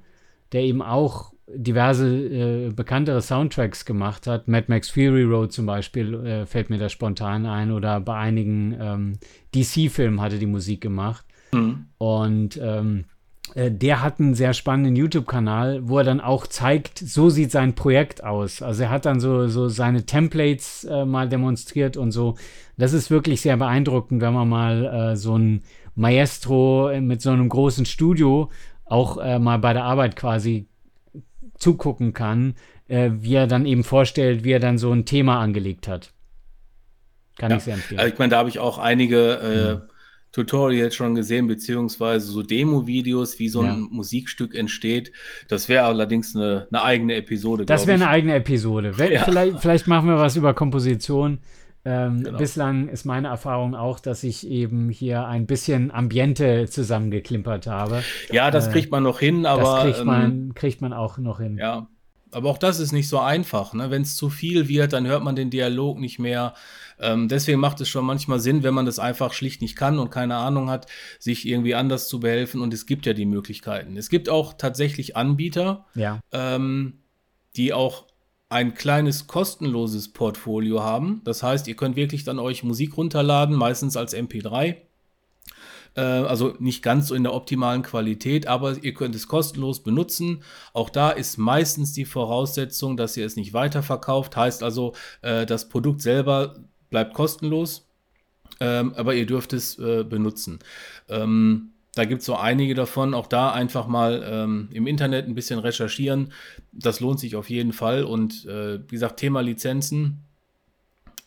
der 0.52 0.62
eben 0.62 0.82
auch 0.82 1.31
diverse 1.56 2.08
äh, 2.08 2.72
bekanntere 2.72 3.22
Soundtracks 3.22 3.86
gemacht 3.86 4.28
hat. 4.28 4.48
Mad 4.48 4.66
Max 4.68 4.90
Fury 4.90 5.24
Road 5.24 5.52
zum 5.52 5.66
Beispiel 5.66 6.14
äh, 6.26 6.46
fällt 6.46 6.70
mir 6.70 6.78
da 6.78 6.90
spontan 6.90 7.46
ein 7.46 7.72
oder 7.72 8.00
bei 8.00 8.16
einigen 8.16 8.76
ähm, 8.80 9.14
DC-Filmen 9.54 10.22
hatte 10.22 10.40
die 10.40 10.46
Musik 10.46 10.82
gemacht. 10.82 11.26
Mhm. 11.52 11.86
Und 11.98 12.60
ähm, 12.62 13.06
äh, 13.56 13.72
der 13.72 14.02
hat 14.02 14.20
einen 14.20 14.34
sehr 14.34 14.54
spannenden 14.54 14.96
YouTube-Kanal, 14.96 15.88
wo 15.88 15.98
er 15.98 16.04
dann 16.04 16.22
auch 16.22 16.48
zeigt, 16.48 17.00
so 17.00 17.30
sieht 17.30 17.52
sein 17.52 17.76
Projekt 17.76 18.24
aus. 18.24 18.62
Also 18.62 18.84
er 18.84 18.90
hat 18.90 19.06
dann 19.06 19.20
so, 19.20 19.48
so 19.48 19.68
seine 19.68 20.06
Templates 20.06 20.86
äh, 20.86 21.06
mal 21.06 21.28
demonstriert 21.28 21.98
und 21.98 22.12
so. 22.12 22.36
Das 22.78 22.94
ist 22.94 23.12
wirklich 23.12 23.42
sehr 23.42 23.58
beeindruckend, 23.58 24.22
wenn 24.22 24.34
man 24.34 24.50
mal 24.50 24.86
äh, 25.12 25.16
so 25.16 25.38
ein 25.38 25.64
Maestro 25.96 26.92
mit 27.02 27.22
so 27.22 27.32
einem 27.32 27.50
großen 27.50 27.86
Studio 27.86 28.50
auch 28.86 29.18
äh, 29.18 29.40
mal 29.40 29.60
bei 29.60 29.74
der 29.74 29.84
Arbeit 29.84 30.16
quasi 30.16 30.68
zugucken 31.62 32.13
kann, 32.13 32.56
äh, 32.88 33.12
wie 33.13 33.36
er 33.36 33.47
dann 33.47 33.65
eben 33.65 33.84
vorstellt, 33.84 34.43
wie 34.43 34.52
er 34.52 34.60
dann 34.60 34.78
so 34.78 34.91
ein 34.91 35.06
Thema 35.06 35.39
angelegt 35.39 35.88
hat. 35.88 36.12
Kann 37.38 37.52
ja. 37.52 37.58
ich 37.58 37.63
sehr 37.63 37.76
empfehlen. 37.76 38.00
Also 38.00 38.13
ich 38.13 38.19
meine, 38.19 38.32
da 38.32 38.38
habe 38.38 38.50
ich 38.50 38.60
auch 38.60 38.78
einige 38.78 39.82
äh, 39.88 39.91
Tutorials 40.32 40.95
schon 40.95 41.15
gesehen, 41.15 41.47
beziehungsweise 41.47 42.28
so 42.28 42.41
Demo-Videos, 42.41 43.39
wie 43.39 43.50
so 43.50 43.62
ein 43.62 43.65
ja. 43.65 43.88
Musikstück 43.89 44.56
entsteht. 44.56 45.12
Das 45.50 45.67
wäre 45.67 45.86
allerdings 45.86 46.36
eine, 46.36 46.67
eine, 46.71 46.84
eigene 46.84 47.15
Episode. 47.15 47.65
Das 47.65 47.86
wäre 47.86 47.95
eine 47.95 48.10
eigene 48.10 48.36
Episode. 48.36 48.93
Ja. 49.12 49.24
Vielleicht, 49.26 49.60
vielleicht, 49.60 49.88
machen 49.88 50.08
wir 50.08 50.17
was 50.17 50.38
über 50.38 50.54
Komposition. 50.54 51.39
Ähm, 51.84 52.24
genau. 52.24 52.38
Bislang 52.38 52.89
ist 52.89 53.06
meine 53.06 53.30
Erfahrung 53.30 53.76
auch, 53.76 54.00
dass 54.00 54.24
ich 54.24 54.48
eben 54.48 54.89
hier 54.89 55.26
ein 55.26 55.48
bisschen 55.48 55.91
Ambiente 55.91 56.67
zusammengeklimpert 56.70 57.67
habe. 57.67 58.04
Ja, 58.32 58.52
das 58.52 58.67
äh, 58.67 58.72
kriegt 58.72 58.91
man 58.91 59.04
noch 59.04 59.20
hin, 59.20 59.46
aber. 59.46 59.63
Das 59.63 59.84
kriegt 59.84 60.06
man, 60.06 60.32
ähm, 60.32 60.54
kriegt 60.54 60.82
man 60.82 60.94
auch 60.94 61.17
noch 61.17 61.39
hin. 61.39 61.58
Ja, 61.58 61.88
aber 62.32 62.50
auch 62.50 62.58
das 62.58 62.80
ist 62.80 62.91
nicht 62.91 63.10
so 63.10 63.20
einfach. 63.20 63.74
Ne? 63.74 63.91
Wenn 63.91 64.04
es 64.04 64.15
zu 64.15 64.30
viel 64.30 64.67
wird, 64.67 64.94
dann 64.94 65.06
hört 65.08 65.24
man 65.24 65.36
den 65.36 65.50
Dialog 65.50 66.00
nicht 66.00 66.20
mehr. 66.20 66.54
Ähm, 67.00 67.28
deswegen 67.28 67.60
macht 67.60 67.82
es 67.82 67.89
schon 67.89 68.06
manchmal 68.06 68.39
Sinn, 68.39 68.63
wenn 68.63 68.74
man 68.74 68.86
das 68.86 69.00
einfach 69.00 69.34
schlicht 69.34 69.62
nicht 69.62 69.76
kann 69.76 70.00
und 70.00 70.12
keine 70.12 70.36
Ahnung 70.36 70.70
hat, 70.70 70.88
sich 71.20 71.48
irgendwie 71.48 71.76
anders 71.76 72.08
zu 72.08 72.20
behelfen. 72.20 72.62
Und 72.62 72.74
es 72.74 72.86
gibt 72.86 73.06
ja 73.06 73.13
die 73.13 73.26
Möglichkeiten. 73.26 73.98
Es 73.98 74.10
gibt 74.10 74.30
auch 74.30 74.54
tatsächlich 74.54 75.15
Anbieter, 75.17 75.86
ja. 75.96 76.20
ähm, 76.32 77.00
die 77.56 77.74
auch 77.74 78.08
ein 78.52 78.74
kleines 78.74 79.28
kostenloses 79.28 80.10
Portfolio 80.10 80.84
haben. 80.84 81.22
Das 81.24 81.42
heißt, 81.42 81.68
ihr 81.68 81.76
könnt 81.76 81.96
wirklich 81.96 82.24
dann 82.24 82.38
euch 82.38 82.64
Musik 82.64 82.98
runterladen, 82.98 83.56
meistens 83.56 83.96
als 83.96 84.16
MP3 84.16 84.76
äh, 85.96 86.02
also 86.02 86.56
nicht 86.60 86.84
ganz 86.84 87.08
so 87.08 87.16
in 87.16 87.24
der 87.24 87.34
optimalen 87.34 87.82
Qualität, 87.82 88.48
aber 88.48 88.82
ihr 88.82 88.94
könnt 88.94 89.16
es 89.16 89.28
kostenlos 89.28 89.84
benutzen. 89.84 90.44
Auch 90.74 90.90
da 90.90 91.12
ist 91.12 91.38
meistens 91.38 91.94
die 91.94 92.06
Voraussetzung, 92.06 92.98
dass 92.98 93.18
ihr 93.18 93.26
es 93.26 93.36
nicht 93.36 93.54
weiterverkauft. 93.54 94.36
Heißt 94.36 94.64
also, 94.64 94.94
äh, 95.22 95.46
das 95.46 95.70
Produkt 95.70 96.02
selber 96.02 96.56
bleibt 96.90 97.14
kostenlos, 97.14 97.90
ähm, 98.60 98.94
aber 98.96 99.16
ihr 99.16 99.26
dürft 99.26 99.54
es 99.54 99.78
äh, 99.80 100.04
benutzen. 100.04 100.60
Ähm, 101.10 101.72
da 101.93 102.06
gibt 102.06 102.21
es 102.21 102.25
so 102.25 102.36
einige 102.36 102.73
davon. 102.73 103.13
Auch 103.13 103.27
da 103.27 103.51
einfach 103.51 103.88
mal 103.88 104.23
ähm, 104.25 104.69
im 104.71 104.88
Internet 104.88 105.27
ein 105.27 105.36
bisschen 105.36 105.60
recherchieren. 105.60 106.32
Das 106.71 106.99
lohnt 106.99 107.19
sich 107.19 107.36
auf 107.36 107.49
jeden 107.49 107.73
Fall. 107.73 108.04
Und 108.04 108.45
äh, 108.45 108.80
wie 108.80 108.95
gesagt, 108.95 109.19
Thema 109.19 109.41
Lizenzen 109.41 110.23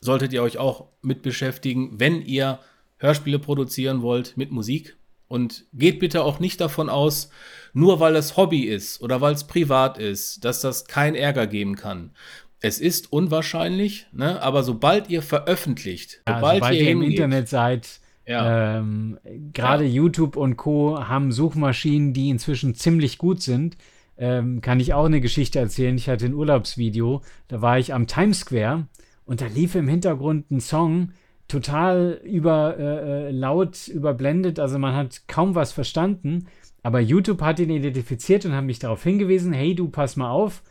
solltet 0.00 0.32
ihr 0.32 0.42
euch 0.42 0.58
auch 0.58 0.88
mit 1.02 1.22
beschäftigen, 1.22 1.98
wenn 1.98 2.22
ihr 2.22 2.60
Hörspiele 2.98 3.38
produzieren 3.38 4.02
wollt 4.02 4.36
mit 4.36 4.50
Musik. 4.50 4.96
Und 5.26 5.64
geht 5.72 6.00
bitte 6.00 6.22
auch 6.22 6.38
nicht 6.38 6.60
davon 6.60 6.88
aus, 6.88 7.30
nur 7.72 7.98
weil 7.98 8.14
es 8.14 8.36
Hobby 8.36 8.64
ist 8.64 9.00
oder 9.02 9.20
weil 9.20 9.34
es 9.34 9.44
privat 9.44 9.98
ist, 9.98 10.44
dass 10.44 10.60
das 10.60 10.84
keinen 10.84 11.14
Ärger 11.14 11.46
geben 11.46 11.76
kann. 11.76 12.12
Es 12.60 12.78
ist 12.78 13.12
unwahrscheinlich, 13.12 14.06
ne? 14.12 14.40
aber 14.40 14.62
sobald 14.62 15.10
ihr 15.10 15.22
veröffentlicht, 15.22 16.22
ja, 16.28 16.36
sobald, 16.36 16.56
sobald, 16.56 16.74
ihr, 16.76 16.82
ihr 16.82 16.90
im 16.90 17.02
Internet 17.02 17.48
seid, 17.48 18.00
ja. 18.26 18.78
ähm, 18.78 19.18
gerade 19.52 19.84
ja. 19.84 19.90
YouTube 19.90 20.36
und 20.36 20.56
Co. 20.56 20.98
haben 21.08 21.32
Suchmaschinen, 21.32 22.12
die 22.12 22.30
inzwischen 22.30 22.74
ziemlich 22.74 23.18
gut 23.18 23.42
sind. 23.42 23.76
Ähm, 24.16 24.60
kann 24.60 24.80
ich 24.80 24.94
auch 24.94 25.06
eine 25.06 25.20
Geschichte 25.20 25.58
erzählen. 25.58 25.96
Ich 25.96 26.08
hatte 26.08 26.26
ein 26.26 26.34
Urlaubsvideo, 26.34 27.22
da 27.48 27.60
war 27.60 27.78
ich 27.78 27.92
am 27.92 28.06
Times 28.06 28.40
Square 28.40 28.86
und 29.24 29.40
da 29.40 29.46
lief 29.46 29.74
im 29.74 29.88
Hintergrund 29.88 30.50
ein 30.50 30.60
Song, 30.60 31.10
total 31.48 32.20
über 32.24 32.76
äh, 32.78 33.28
äh, 33.28 33.30
laut 33.30 33.88
überblendet, 33.88 34.58
also 34.58 34.78
man 34.78 34.94
hat 34.94 35.22
kaum 35.28 35.54
was 35.54 35.72
verstanden. 35.72 36.46
Aber 36.82 37.00
YouTube 37.00 37.40
hat 37.40 37.60
ihn 37.60 37.70
identifiziert 37.70 38.44
und 38.44 38.52
hat 38.52 38.64
mich 38.64 38.78
darauf 38.78 39.02
hingewiesen: 39.02 39.52
Hey, 39.52 39.74
du 39.74 39.88
pass 39.88 40.16
mal 40.16 40.30
auf, 40.30 40.62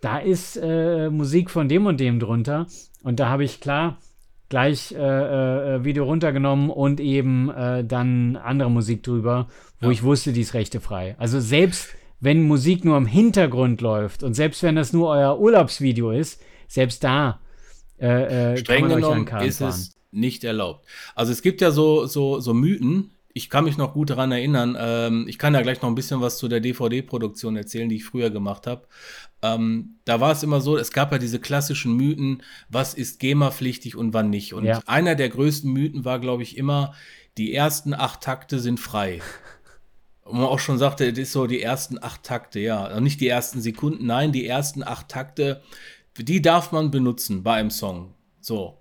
da 0.00 0.18
ist 0.18 0.56
äh, 0.62 1.10
Musik 1.10 1.50
von 1.50 1.68
dem 1.68 1.86
und 1.86 2.00
dem 2.00 2.20
drunter. 2.20 2.66
Und 3.02 3.18
da 3.18 3.28
habe 3.28 3.44
ich 3.44 3.60
klar 3.60 3.98
gleich 4.48 4.92
äh, 4.92 4.96
äh, 4.96 5.76
äh 5.76 5.84
Video 5.84 6.04
runtergenommen 6.04 6.70
und 6.70 7.00
eben 7.00 7.50
dann 7.84 8.36
andere 8.36 8.70
Musik 8.70 9.02
drüber, 9.02 9.48
wo 9.80 9.86
ja. 9.86 9.92
ich 9.92 10.02
wusste, 10.02 10.32
die 10.32 10.40
ist 10.40 10.54
rechtefrei. 10.54 11.16
Also 11.18 11.40
selbst 11.40 11.94
wenn 12.20 12.42
Musik 12.42 12.84
nur 12.84 12.96
im 12.96 13.06
Hintergrund 13.06 13.80
läuft 13.80 14.22
und 14.22 14.34
selbst 14.34 14.62
wenn 14.62 14.74
das 14.74 14.92
nur 14.92 15.10
euer 15.10 15.38
Urlaubsvideo 15.38 16.10
ist, 16.10 16.42
selbst 16.66 17.04
da 17.04 17.40
äh, 17.98 18.56
Streng 18.56 18.88
genommen 18.88 19.26
ist 19.42 19.60
es 19.60 19.96
nicht 20.10 20.44
erlaubt. 20.44 20.86
Also 21.14 21.32
es 21.32 21.42
gibt 21.42 21.60
ja 21.60 21.70
so, 21.70 22.06
so, 22.06 22.40
so 22.40 22.54
Mythen, 22.54 23.12
ich 23.38 23.50
kann 23.50 23.64
mich 23.64 23.78
noch 23.78 23.94
gut 23.94 24.10
daran 24.10 24.32
erinnern. 24.32 24.76
Ähm, 24.78 25.26
ich 25.28 25.38
kann 25.38 25.54
ja 25.54 25.62
gleich 25.62 25.80
noch 25.80 25.88
ein 25.88 25.94
bisschen 25.94 26.20
was 26.20 26.38
zu 26.38 26.48
der 26.48 26.58
DVD-Produktion 26.58 27.56
erzählen, 27.56 27.88
die 27.88 27.94
ich 27.96 28.04
früher 28.04 28.30
gemacht 28.30 28.66
habe. 28.66 28.88
Ähm, 29.42 30.00
da 30.04 30.20
war 30.20 30.32
es 30.32 30.42
immer 30.42 30.60
so, 30.60 30.76
es 30.76 30.90
gab 30.90 31.12
ja 31.12 31.18
diese 31.18 31.38
klassischen 31.38 31.96
Mythen, 31.96 32.42
was 32.68 32.94
ist 32.94 33.20
GEMA-pflichtig 33.20 33.94
und 33.94 34.12
wann 34.12 34.28
nicht. 34.28 34.54
Und 34.54 34.64
ja. 34.64 34.82
einer 34.86 35.14
der 35.14 35.28
größten 35.28 35.72
Mythen 35.72 36.04
war, 36.04 36.18
glaube 36.18 36.42
ich, 36.42 36.56
immer, 36.56 36.94
die 37.36 37.54
ersten 37.54 37.94
acht 37.94 38.22
Takte 38.22 38.58
sind 38.58 38.80
frei. 38.80 39.20
Und 40.24 40.40
man 40.40 40.48
auch 40.48 40.58
schon 40.58 40.76
sagte, 40.76 41.08
das 41.10 41.20
ist 41.20 41.32
so 41.32 41.46
die 41.46 41.62
ersten 41.62 42.02
acht 42.02 42.24
Takte, 42.24 42.58
ja. 42.58 42.98
Nicht 42.98 43.20
die 43.20 43.28
ersten 43.28 43.62
Sekunden, 43.62 44.04
nein, 44.04 44.32
die 44.32 44.46
ersten 44.46 44.82
acht 44.82 45.08
Takte, 45.08 45.62
die 46.18 46.42
darf 46.42 46.72
man 46.72 46.90
benutzen 46.90 47.44
bei 47.44 47.54
einem 47.54 47.70
Song. 47.70 48.14
So. 48.48 48.78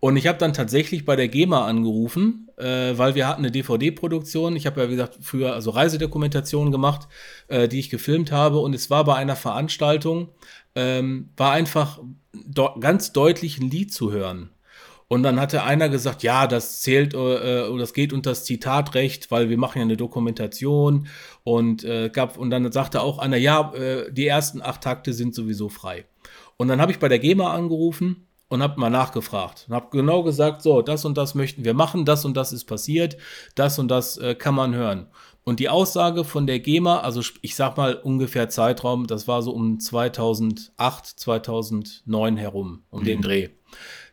Und 0.00 0.16
ich 0.16 0.26
habe 0.26 0.38
dann 0.38 0.54
tatsächlich 0.54 1.04
bei 1.04 1.14
der 1.14 1.28
GEMA 1.28 1.66
angerufen, 1.66 2.48
äh, 2.56 2.96
weil 2.96 3.14
wir 3.14 3.28
hatten 3.28 3.42
eine 3.42 3.52
DVD-Produktion. 3.52 4.56
Ich 4.56 4.66
habe 4.66 4.80
ja, 4.80 4.88
wie 4.88 4.92
gesagt, 4.92 5.18
früher 5.20 5.52
also 5.52 5.70
Reisedokumentationen 5.70 6.72
gemacht, 6.72 7.06
äh, 7.48 7.68
die 7.68 7.78
ich 7.78 7.90
gefilmt 7.90 8.32
habe. 8.32 8.60
Und 8.60 8.74
es 8.74 8.88
war 8.88 9.04
bei 9.04 9.14
einer 9.14 9.36
Veranstaltung, 9.36 10.30
ähm, 10.74 11.28
war 11.36 11.52
einfach 11.52 12.00
ganz 12.80 13.12
deutlich 13.12 13.58
ein 13.58 13.70
Lied 13.70 13.92
zu 13.92 14.10
hören. 14.10 14.50
Und 15.06 15.22
dann 15.22 15.38
hatte 15.38 15.64
einer 15.64 15.90
gesagt, 15.90 16.22
ja, 16.22 16.46
das 16.46 16.80
zählt 16.80 17.12
äh, 17.12 17.16
oder 17.16 17.78
das 17.78 17.92
geht 17.92 18.14
unter 18.14 18.30
das 18.30 18.44
Zitatrecht, 18.44 19.30
weil 19.30 19.50
wir 19.50 19.58
machen 19.58 19.78
ja 19.78 19.84
eine 19.84 19.96
Dokumentation 19.96 21.08
und 21.42 21.84
äh, 21.84 22.08
gab 22.08 22.38
und 22.38 22.50
dann 22.50 22.70
sagte 22.72 23.02
auch 23.02 23.18
einer, 23.18 23.36
ja, 23.36 23.74
äh, 23.74 24.10
die 24.12 24.26
ersten 24.26 24.62
acht 24.62 24.82
Takte 24.82 25.12
sind 25.12 25.34
sowieso 25.34 25.68
frei. 25.68 26.06
Und 26.56 26.68
dann 26.68 26.80
habe 26.80 26.92
ich 26.92 27.00
bei 27.00 27.08
der 27.08 27.18
GEMA 27.18 27.52
angerufen 27.52 28.28
und 28.50 28.62
habe 28.62 28.78
mal 28.78 28.90
nachgefragt 28.90 29.66
und 29.68 29.74
habe 29.74 29.88
genau 29.90 30.24
gesagt, 30.24 30.60
so, 30.60 30.82
das 30.82 31.04
und 31.04 31.16
das 31.16 31.34
möchten 31.34 31.64
wir 31.64 31.72
machen, 31.72 32.04
das 32.04 32.24
und 32.24 32.36
das 32.36 32.52
ist 32.52 32.64
passiert, 32.64 33.16
das 33.54 33.78
und 33.78 33.88
das 33.88 34.18
äh, 34.18 34.34
kann 34.34 34.56
man 34.56 34.74
hören. 34.74 35.06
Und 35.44 35.60
die 35.60 35.68
Aussage 35.68 36.24
von 36.24 36.46
der 36.46 36.58
GEMA, 36.58 37.00
also 37.00 37.22
ich 37.42 37.54
sag 37.54 37.76
mal 37.76 37.94
ungefähr 37.94 38.48
Zeitraum, 38.48 39.06
das 39.06 39.26
war 39.28 39.42
so 39.42 39.52
um 39.52 39.78
2008, 39.78 41.06
2009 41.06 42.36
herum, 42.36 42.82
um 42.90 43.00
mhm. 43.00 43.04
den 43.04 43.22
Dreh. 43.22 43.48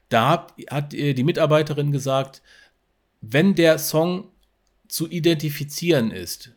Da 0.08 0.30
hat, 0.30 0.54
hat 0.70 0.94
die 0.94 1.24
Mitarbeiterin 1.24 1.92
gesagt, 1.92 2.44
wenn 3.22 3.56
der 3.56 3.80
Song 3.80 4.30
zu 4.88 5.10
identifizieren 5.10 6.12
ist, 6.12 6.52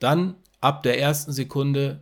dann 0.00 0.34
ab 0.60 0.82
der 0.82 0.98
ersten 0.98 1.32
Sekunde, 1.32 2.00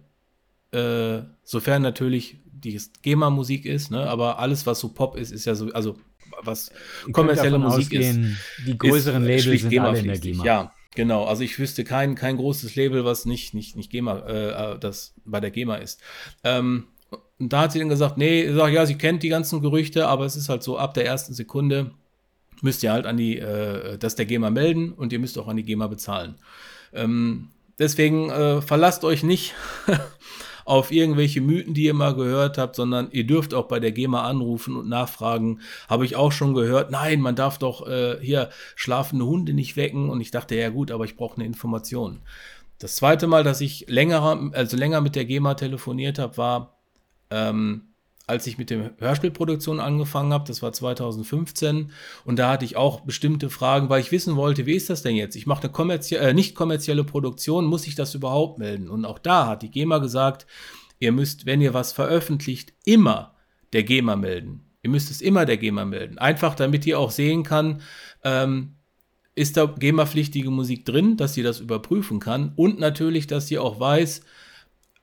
äh, 0.72 1.20
sofern 1.44 1.82
natürlich 1.82 2.38
die 2.64 2.80
GEMA-Musik 3.02 3.66
ist, 3.66 3.90
ne? 3.90 4.08
aber 4.08 4.38
alles, 4.38 4.66
was 4.66 4.80
so 4.80 4.88
Pop 4.88 5.16
ist, 5.16 5.32
ist 5.32 5.44
ja 5.44 5.54
so, 5.54 5.72
also 5.72 5.96
was 6.42 6.72
kommerzielle 7.12 7.58
Musik 7.58 7.84
ausgehen, 7.84 8.24
ist. 8.24 8.66
Die 8.66 8.78
größeren 8.78 9.26
ist 9.28 9.44
Labels 9.44 9.62
sind 9.62 9.78
alle 9.78 9.98
in 9.98 10.06
der 10.06 10.18
GEMA. 10.18 10.44
Ja, 10.44 10.72
genau. 10.94 11.24
Also 11.24 11.42
ich 11.42 11.58
wüsste 11.58 11.84
kein, 11.84 12.14
kein 12.14 12.36
großes 12.36 12.74
Label, 12.74 13.04
was 13.04 13.26
nicht, 13.26 13.54
nicht, 13.54 13.76
nicht 13.76 13.90
GEMA, 13.90 14.18
äh, 14.26 14.78
das 14.78 15.14
bei 15.24 15.40
der 15.40 15.50
GEMA 15.50 15.76
ist. 15.76 16.00
Ähm, 16.44 16.86
und 17.38 17.52
da 17.52 17.62
hat 17.62 17.72
sie 17.72 17.78
dann 17.78 17.88
gesagt, 17.88 18.18
nee, 18.18 18.50
sag, 18.52 18.72
ja, 18.72 18.86
sie 18.86 18.96
kennt 18.96 19.22
die 19.22 19.28
ganzen 19.28 19.60
Gerüchte, 19.60 20.08
aber 20.08 20.24
es 20.24 20.36
ist 20.36 20.48
halt 20.48 20.62
so, 20.62 20.78
ab 20.78 20.94
der 20.94 21.04
ersten 21.04 21.34
Sekunde 21.34 21.92
müsst 22.60 22.82
ihr 22.82 22.92
halt 22.92 23.06
an 23.06 23.16
die, 23.16 23.38
äh, 23.38 23.98
das 23.98 24.14
der 24.14 24.26
GEMA 24.26 24.50
melden 24.50 24.92
und 24.92 25.12
ihr 25.12 25.18
müsst 25.18 25.38
auch 25.38 25.48
an 25.48 25.56
die 25.56 25.64
GEMA 25.64 25.88
bezahlen. 25.88 26.36
Ähm, 26.92 27.48
deswegen 27.78 28.30
äh, 28.30 28.62
verlasst 28.62 29.04
euch 29.04 29.22
nicht 29.22 29.54
auf 30.64 30.92
irgendwelche 30.92 31.40
Mythen, 31.40 31.74
die 31.74 31.84
ihr 31.84 31.94
mal 31.94 32.14
gehört 32.14 32.58
habt, 32.58 32.76
sondern 32.76 33.08
ihr 33.10 33.26
dürft 33.26 33.54
auch 33.54 33.68
bei 33.68 33.80
der 33.80 33.92
GEMA 33.92 34.22
anrufen 34.22 34.76
und 34.76 34.88
nachfragen. 34.88 35.60
Habe 35.88 36.04
ich 36.04 36.16
auch 36.16 36.32
schon 36.32 36.54
gehört, 36.54 36.90
nein, 36.90 37.20
man 37.20 37.36
darf 37.36 37.58
doch 37.58 37.86
äh, 37.88 38.18
hier 38.20 38.50
schlafende 38.74 39.26
Hunde 39.26 39.54
nicht 39.54 39.76
wecken. 39.76 40.10
Und 40.10 40.20
ich 40.20 40.30
dachte, 40.30 40.54
ja 40.54 40.70
gut, 40.70 40.90
aber 40.90 41.04
ich 41.04 41.16
brauche 41.16 41.36
eine 41.36 41.46
Information. 41.46 42.20
Das 42.78 42.96
zweite 42.96 43.26
Mal, 43.26 43.44
dass 43.44 43.60
ich 43.60 43.86
länger, 43.88 44.50
also 44.52 44.76
länger 44.76 45.00
mit 45.00 45.14
der 45.14 45.24
GEMA 45.24 45.54
telefoniert 45.54 46.18
habe, 46.18 46.36
war 46.36 46.78
ähm, 47.30 47.91
als 48.32 48.46
ich 48.46 48.56
mit 48.56 48.70
der 48.70 48.92
Hörspielproduktion 48.98 49.78
angefangen 49.78 50.32
habe, 50.32 50.46
das 50.48 50.62
war 50.62 50.72
2015, 50.72 51.92
und 52.24 52.38
da 52.38 52.50
hatte 52.50 52.64
ich 52.64 52.76
auch 52.76 53.00
bestimmte 53.00 53.50
Fragen, 53.50 53.90
weil 53.90 54.00
ich 54.00 54.10
wissen 54.10 54.36
wollte, 54.36 54.64
wie 54.64 54.74
ist 54.74 54.88
das 54.88 55.02
denn 55.02 55.14
jetzt? 55.14 55.36
Ich 55.36 55.46
mache 55.46 55.64
eine 55.64 55.72
kommerzie 55.72 56.16
äh, 56.16 56.32
nicht 56.32 56.54
kommerzielle 56.54 57.04
Produktion, 57.04 57.66
muss 57.66 57.86
ich 57.86 57.94
das 57.94 58.14
überhaupt 58.14 58.58
melden? 58.58 58.88
Und 58.88 59.04
auch 59.04 59.18
da 59.18 59.46
hat 59.46 59.62
die 59.62 59.70
GEMA 59.70 59.98
gesagt, 59.98 60.46
ihr 60.98 61.12
müsst, 61.12 61.44
wenn 61.44 61.60
ihr 61.60 61.74
was 61.74 61.92
veröffentlicht, 61.92 62.72
immer 62.86 63.34
der 63.74 63.82
GEMA 63.82 64.16
melden. 64.16 64.64
Ihr 64.82 64.88
müsst 64.88 65.10
es 65.10 65.20
immer 65.20 65.44
der 65.44 65.58
GEMA 65.58 65.84
melden. 65.84 66.16
Einfach, 66.16 66.54
damit 66.54 66.86
ihr 66.86 66.98
auch 66.98 67.10
sehen 67.10 67.42
kann, 67.42 67.82
ähm, 68.24 68.76
ist 69.34 69.58
da 69.58 69.66
GEMA-pflichtige 69.66 70.50
Musik 70.50 70.86
drin, 70.86 71.18
dass 71.18 71.34
sie 71.34 71.42
das 71.42 71.60
überprüfen 71.60 72.18
kann 72.18 72.52
und 72.56 72.80
natürlich, 72.80 73.26
dass 73.26 73.46
sie 73.46 73.58
auch 73.58 73.78
weiß, 73.78 74.22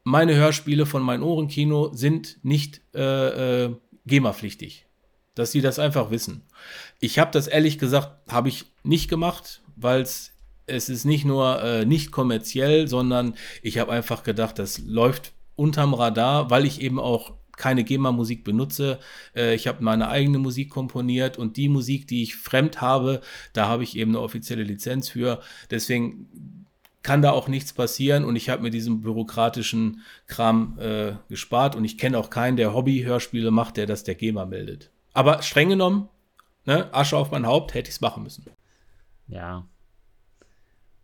meine 0.03 0.35
Hörspiele 0.35 0.85
von 0.85 1.01
mein 1.01 1.21
Ohrenkino 1.21 1.93
sind 1.93 2.39
nicht 2.43 2.81
äh, 2.95 3.65
äh, 3.65 3.75
GEMA-pflichtig. 4.05 4.85
Dass 5.35 5.51
sie 5.51 5.61
das 5.61 5.79
einfach 5.79 6.11
wissen. 6.11 6.43
Ich 6.99 7.19
habe 7.19 7.31
das 7.31 7.47
ehrlich 7.47 7.77
gesagt, 7.77 8.31
habe 8.31 8.49
ich 8.49 8.65
nicht 8.83 9.09
gemacht, 9.09 9.61
weil 9.75 10.01
es 10.01 10.33
ist 10.89 11.05
nicht 11.05 11.25
nur 11.25 11.61
äh, 11.63 11.85
nicht 11.85 12.11
kommerziell, 12.11 12.87
sondern 12.87 13.35
ich 13.61 13.77
habe 13.77 13.91
einfach 13.91 14.23
gedacht, 14.23 14.59
das 14.59 14.79
läuft 14.79 15.33
unterm 15.55 15.93
Radar, 15.93 16.49
weil 16.49 16.65
ich 16.65 16.81
eben 16.81 16.99
auch 16.99 17.33
keine 17.59 17.83
GEMA-Musik 17.83 18.43
benutze. 18.43 18.99
Äh, 19.35 19.53
ich 19.53 19.67
habe 19.67 19.83
meine 19.83 20.09
eigene 20.09 20.39
Musik 20.39 20.69
komponiert 20.69 21.37
und 21.37 21.57
die 21.57 21.69
Musik, 21.69 22.07
die 22.07 22.23
ich 22.23 22.35
fremd 22.35 22.81
habe, 22.81 23.21
da 23.53 23.67
habe 23.67 23.83
ich 23.83 23.97
eben 23.97 24.11
eine 24.11 24.21
offizielle 24.21 24.63
Lizenz 24.63 25.09
für. 25.09 25.41
Deswegen 25.69 26.58
kann 27.01 27.21
da 27.21 27.31
auch 27.31 27.47
nichts 27.47 27.73
passieren 27.73 28.25
und 28.25 28.35
ich 28.35 28.49
habe 28.49 28.61
mir 28.61 28.71
diesen 28.71 29.01
bürokratischen 29.01 30.01
Kram 30.27 30.77
äh, 30.79 31.13
gespart 31.29 31.75
und 31.75 31.85
ich 31.85 31.97
kenne 31.97 32.17
auch 32.17 32.29
keinen, 32.29 32.57
der 32.57 32.73
Hobby-Hörspiele 32.73 33.51
macht, 33.51 33.77
der 33.77 33.85
das 33.85 34.03
der 34.03 34.15
GEMA 34.15 34.45
meldet. 34.45 34.91
Aber 35.13 35.41
streng 35.41 35.69
genommen, 35.69 36.09
ne, 36.65 36.93
Asche 36.93 37.17
auf 37.17 37.31
mein 37.31 37.47
Haupt, 37.47 37.73
hätte 37.73 37.89
ich 37.89 37.95
es 37.95 38.01
machen 38.01 38.23
müssen. 38.23 38.45
Ja. 39.27 39.67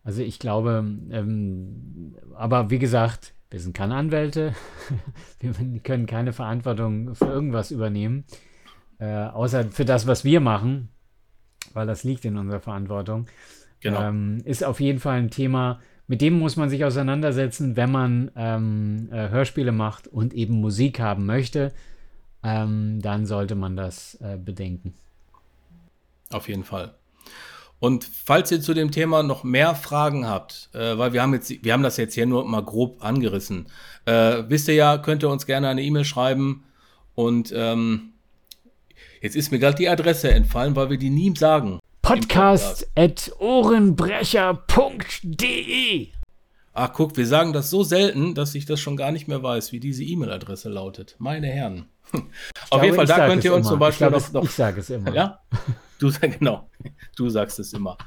Also 0.04 0.22
ich 0.22 0.38
glaube, 0.38 0.84
ähm, 1.10 2.16
aber 2.34 2.70
wie 2.70 2.78
gesagt, 2.78 3.34
wir 3.50 3.60
sind 3.60 3.74
keine 3.74 3.94
Anwälte, 3.94 4.54
wir 5.40 5.80
können 5.80 6.06
keine 6.06 6.32
Verantwortung 6.32 7.14
für 7.14 7.26
irgendwas 7.26 7.70
übernehmen, 7.70 8.24
äh, 8.98 9.24
außer 9.26 9.70
für 9.70 9.84
das, 9.84 10.06
was 10.06 10.24
wir 10.24 10.40
machen, 10.40 10.90
weil 11.72 11.86
das 11.86 12.04
liegt 12.04 12.24
in 12.24 12.36
unserer 12.36 12.60
Verantwortung. 12.60 13.26
Genau. 13.86 14.02
Ähm, 14.02 14.42
ist 14.44 14.64
auf 14.64 14.80
jeden 14.80 14.98
Fall 14.98 15.18
ein 15.18 15.30
Thema, 15.30 15.80
mit 16.08 16.20
dem 16.20 16.38
muss 16.38 16.56
man 16.56 16.68
sich 16.70 16.84
auseinandersetzen, 16.84 17.76
wenn 17.76 17.90
man 17.90 18.30
ähm, 18.36 19.08
äh, 19.12 19.28
Hörspiele 19.28 19.72
macht 19.72 20.08
und 20.08 20.34
eben 20.34 20.54
Musik 20.60 21.00
haben 21.00 21.26
möchte. 21.26 21.72
Ähm, 22.42 23.00
dann 23.00 23.26
sollte 23.26 23.54
man 23.54 23.76
das 23.76 24.16
äh, 24.20 24.36
bedenken. 24.36 24.94
Auf 26.30 26.48
jeden 26.48 26.64
Fall. 26.64 26.94
Und 27.78 28.04
falls 28.04 28.50
ihr 28.50 28.60
zu 28.60 28.72
dem 28.72 28.90
Thema 28.90 29.22
noch 29.22 29.44
mehr 29.44 29.74
Fragen 29.74 30.26
habt, 30.26 30.70
äh, 30.72 30.96
weil 30.96 31.12
wir 31.12 31.22
haben 31.22 31.34
jetzt, 31.34 31.62
wir 31.62 31.72
haben 31.72 31.82
das 31.82 31.96
jetzt 31.96 32.14
hier 32.14 32.26
nur 32.26 32.44
mal 32.46 32.64
grob 32.64 33.04
angerissen, 33.04 33.66
äh, 34.06 34.42
wisst 34.48 34.68
ihr 34.68 34.74
ja, 34.74 34.98
könnt 34.98 35.22
ihr 35.22 35.28
uns 35.28 35.46
gerne 35.46 35.68
eine 35.68 35.82
E-Mail 35.82 36.04
schreiben. 36.04 36.64
Und 37.14 37.52
ähm, 37.54 38.12
jetzt 39.20 39.36
ist 39.36 39.50
mir 39.50 39.58
gerade 39.58 39.76
die 39.76 39.88
Adresse 39.88 40.30
entfallen, 40.30 40.74
weil 40.74 40.90
wir 40.90 40.98
die 40.98 41.10
nie 41.10 41.34
sagen. 41.36 41.78
Podcast 42.06 42.86
at 42.94 43.32
ohrenbrecher.de 43.40 46.08
Ach, 46.72 46.92
guck, 46.92 47.16
wir 47.16 47.26
sagen 47.26 47.52
das 47.52 47.68
so 47.68 47.82
selten, 47.82 48.36
dass 48.36 48.54
ich 48.54 48.64
das 48.64 48.78
schon 48.78 48.96
gar 48.96 49.10
nicht 49.10 49.26
mehr 49.26 49.42
weiß, 49.42 49.72
wie 49.72 49.80
diese 49.80 50.04
E-Mail-Adresse 50.04 50.68
lautet. 50.68 51.16
Meine 51.18 51.48
Herren. 51.48 51.88
Auf 52.70 52.84
jeden 52.84 52.94
Fall, 52.94 53.06
da 53.06 53.26
könnt 53.26 53.42
ihr 53.42 53.52
uns 53.52 53.66
immer. 53.66 53.72
zum 53.72 53.80
Beispiel 53.80 54.06
ich 54.06 54.12
noch, 54.12 54.32
noch. 54.34 54.44
Ich 54.44 54.52
sage 54.52 54.82
es 54.82 54.90
immer. 54.90 55.12
Ja? 55.12 55.40
Du, 55.98 56.12
genau, 56.20 56.70
du 57.16 57.28
sagst 57.28 57.58
es 57.58 57.72
immer. 57.72 57.98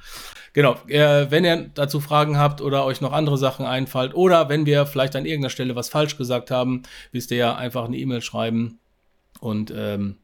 Genau, 0.54 0.78
äh, 0.88 1.30
wenn 1.30 1.44
ihr 1.44 1.70
dazu 1.74 2.00
Fragen 2.00 2.38
habt 2.38 2.62
oder 2.62 2.86
euch 2.86 3.02
noch 3.02 3.12
andere 3.12 3.38
Sachen 3.38 3.66
einfallen 3.66 4.14
oder 4.14 4.48
wenn 4.48 4.66
wir 4.66 4.86
vielleicht 4.86 5.18
an 5.18 5.26
irgendeiner 5.26 5.50
Stelle 5.50 5.76
was 5.76 5.90
falsch 5.90 6.16
gesagt 6.16 6.52
haben, 6.52 6.84
wisst 7.12 7.32
ihr 7.32 7.38
ja 7.38 7.58
einfach 7.58 7.84
eine 7.84 7.98
E-Mail 7.98 8.22
schreiben 8.22 8.80
und 9.42 9.74
ähm, 9.76 10.20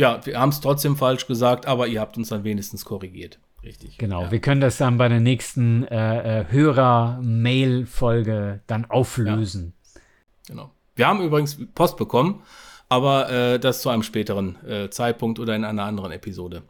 ja, 0.00 0.24
wir 0.24 0.38
haben 0.38 0.50
es 0.50 0.60
trotzdem 0.60 0.96
falsch 0.96 1.26
gesagt, 1.26 1.66
aber 1.66 1.86
ihr 1.86 2.00
habt 2.00 2.16
uns 2.16 2.30
dann 2.30 2.44
wenigstens 2.44 2.84
korrigiert. 2.84 3.38
Richtig. 3.62 3.98
Genau, 3.98 4.22
ja. 4.22 4.30
wir 4.30 4.40
können 4.40 4.60
das 4.60 4.78
dann 4.78 4.96
bei 4.96 5.08
der 5.08 5.20
nächsten 5.20 5.86
äh, 5.86 6.40
äh, 6.40 6.46
Hörer-Mail-Folge 6.50 8.62
dann 8.66 8.86
auflösen. 8.86 9.74
Ja. 9.94 10.00
Genau. 10.48 10.70
Wir 10.96 11.06
haben 11.06 11.22
übrigens 11.22 11.58
Post 11.74 11.96
bekommen 11.96 12.42
aber 12.90 13.30
äh, 13.30 13.58
das 13.58 13.80
zu 13.80 13.88
einem 13.88 14.02
späteren 14.02 14.62
äh, 14.66 14.90
Zeitpunkt 14.90 15.38
oder 15.38 15.56
in 15.56 15.64
einer 15.64 15.84
anderen 15.84 16.10
Episode. 16.10 16.64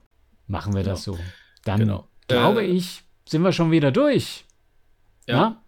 Machen 0.47 0.75
wir 0.75 0.83
genau. 0.83 0.93
das 0.93 1.03
so. 1.03 1.19
Dann 1.64 1.81
genau. 1.81 2.09
glaube 2.29 2.62
äh, 2.62 2.66
ich, 2.66 3.03
sind 3.27 3.43
wir 3.43 3.53
schon 3.53 3.71
wieder 3.71 3.90
durch. 3.90 4.45
Ja. 5.27 5.35
ja? 5.35 5.60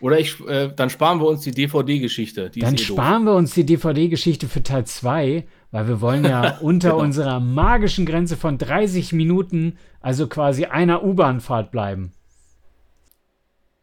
Oder 0.00 0.18
ich, 0.18 0.40
äh, 0.46 0.70
dann 0.74 0.90
sparen 0.90 1.20
wir 1.20 1.26
uns 1.26 1.42
die 1.42 1.52
DVD-Geschichte. 1.52 2.50
Dann 2.54 2.74
eh 2.74 2.78
sparen 2.78 3.24
doof. 3.24 3.32
wir 3.32 3.36
uns 3.38 3.54
die 3.54 3.64
DVD-Geschichte 3.64 4.48
für 4.48 4.62
Teil 4.62 4.84
2, 4.84 5.44
weil 5.70 5.88
wir 5.88 6.00
wollen 6.00 6.24
ja 6.24 6.58
unter 6.60 6.90
genau. 6.90 7.02
unserer 7.02 7.40
magischen 7.40 8.04
Grenze 8.06 8.36
von 8.36 8.58
30 8.58 9.12
Minuten, 9.12 9.78
also 10.00 10.26
quasi 10.26 10.66
einer 10.66 11.02
U-Bahn-Fahrt 11.02 11.70
bleiben. 11.70 12.12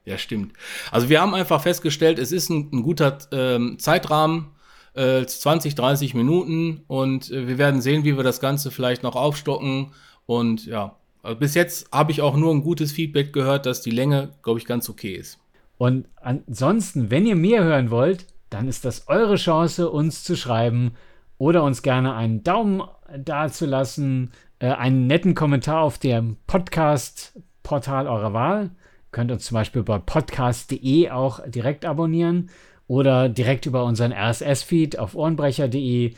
Ja, 0.05 0.17
stimmt. 0.17 0.53
Also 0.91 1.09
wir 1.09 1.21
haben 1.21 1.33
einfach 1.33 1.61
festgestellt, 1.61 2.19
es 2.19 2.31
ist 2.31 2.49
ein, 2.49 2.69
ein 2.73 2.83
guter 2.83 3.17
ähm, 3.31 3.79
Zeitrahmen, 3.79 4.47
äh, 4.93 5.25
20, 5.25 5.75
30 5.75 6.13
Minuten 6.13 6.83
und 6.87 7.31
äh, 7.31 7.47
wir 7.47 7.57
werden 7.57 7.81
sehen, 7.81 8.03
wie 8.03 8.17
wir 8.17 8.23
das 8.23 8.39
Ganze 8.39 8.69
vielleicht 8.69 9.01
noch 9.01 9.15
aufstocken. 9.15 9.93
Und 10.25 10.65
ja, 10.65 10.97
also 11.23 11.39
bis 11.39 11.55
jetzt 11.55 11.89
habe 11.91 12.11
ich 12.11 12.21
auch 12.21 12.35
nur 12.35 12.53
ein 12.53 12.63
gutes 12.63 12.91
Feedback 12.91 13.33
gehört, 13.33 13.65
dass 13.65 13.81
die 13.81 13.91
Länge, 13.91 14.33
glaube 14.43 14.59
ich, 14.59 14.65
ganz 14.65 14.89
okay 14.89 15.15
ist. 15.15 15.39
Und 15.83 16.07
ansonsten, 16.15 17.11
wenn 17.11 17.25
ihr 17.25 17.35
mehr 17.35 17.61
hören 17.61 17.91
wollt, 17.91 18.27
dann 18.49 18.69
ist 18.69 18.85
das 18.85 19.09
eure 19.09 19.35
Chance, 19.35 19.89
uns 19.89 20.23
zu 20.23 20.37
schreiben 20.37 20.93
oder 21.37 21.61
uns 21.61 21.81
gerne 21.81 22.15
einen 22.15 22.41
Daumen 22.41 22.83
dazulassen, 23.17 24.31
äh, 24.59 24.67
einen 24.69 25.07
netten 25.07 25.35
Kommentar 25.35 25.81
auf 25.81 25.97
dem 25.97 26.37
Podcast-Portal 26.47 28.07
eurer 28.07 28.31
Wahl. 28.31 28.69
Könnt 29.11 29.29
uns 29.29 29.43
zum 29.43 29.55
Beispiel 29.55 29.83
bei 29.83 29.97
podcast.de 29.99 31.09
auch 31.09 31.41
direkt 31.49 31.83
abonnieren 31.83 32.49
oder 32.87 33.27
direkt 33.27 33.65
über 33.65 33.83
unseren 33.83 34.13
RSS-Feed 34.13 34.97
auf 34.97 35.15
ohrenbrecher.de, 35.15 36.13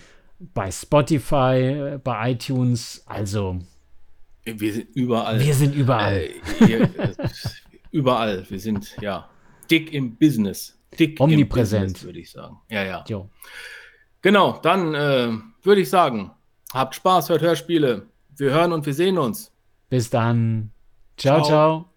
bei 0.54 0.70
Spotify, 0.70 1.98
bei 2.04 2.34
iTunes, 2.34 3.02
also. 3.08 3.58
Wir 4.44 4.74
sind 4.74 4.96
überall. 4.96 5.40
Wir 5.40 5.56
sind 5.56 5.74
überall. 5.74 6.18
Äh, 6.60 6.66
hier, 6.68 6.82
äh, 6.82 7.16
überall. 7.90 8.46
Wir 8.48 8.60
sind, 8.60 8.96
ja, 9.02 9.28
dick 9.70 9.94
im 9.94 10.16
Business. 10.16 10.78
Dick 10.98 11.20
Omnipräsent. 11.20 12.04
würde 12.04 12.20
ich 12.20 12.32
sagen. 12.32 12.58
Ja, 12.70 12.84
ja. 12.84 13.04
Jo. 13.08 13.30
Genau, 14.22 14.60
dann 14.62 14.94
äh, 14.96 15.32
würde 15.64 15.82
ich 15.82 15.90
sagen, 15.90 16.32
habt 16.74 16.96
Spaß, 16.96 17.30
hört 17.30 17.42
Hörspiele. 17.42 18.08
Wir 18.38 18.52
hören 18.52 18.72
und 18.72 18.86
wir 18.86 18.94
sehen 18.94 19.18
uns. 19.18 19.52
Bis 19.90 20.10
dann. 20.10 20.72
Ciao, 21.18 21.44
ciao. 21.44 21.46
ciao. 21.48 21.90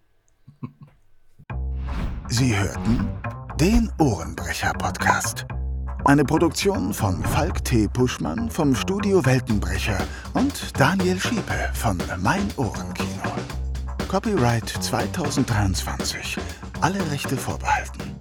Sie 2.27 2.55
hörten 2.55 3.09
den 3.59 3.91
Ohrenbrecher-Podcast. 3.97 5.45
Eine 6.05 6.23
Produktion 6.23 6.93
von 6.93 7.23
Falk 7.23 7.65
T. 7.65 7.87
Puschmann 7.87 8.49
vom 8.49 8.73
Studio 8.73 9.25
Weltenbrecher 9.25 9.97
und 10.33 10.79
Daniel 10.79 11.19
Schiepe 11.19 11.71
von 11.73 11.97
Mein 12.21 12.47
Ohrenkino. 12.55 13.33
Copyright 14.07 14.69
2023. 14.69 16.37
Alle 16.81 17.11
Rechte 17.11 17.35
vorbehalten. 17.35 18.18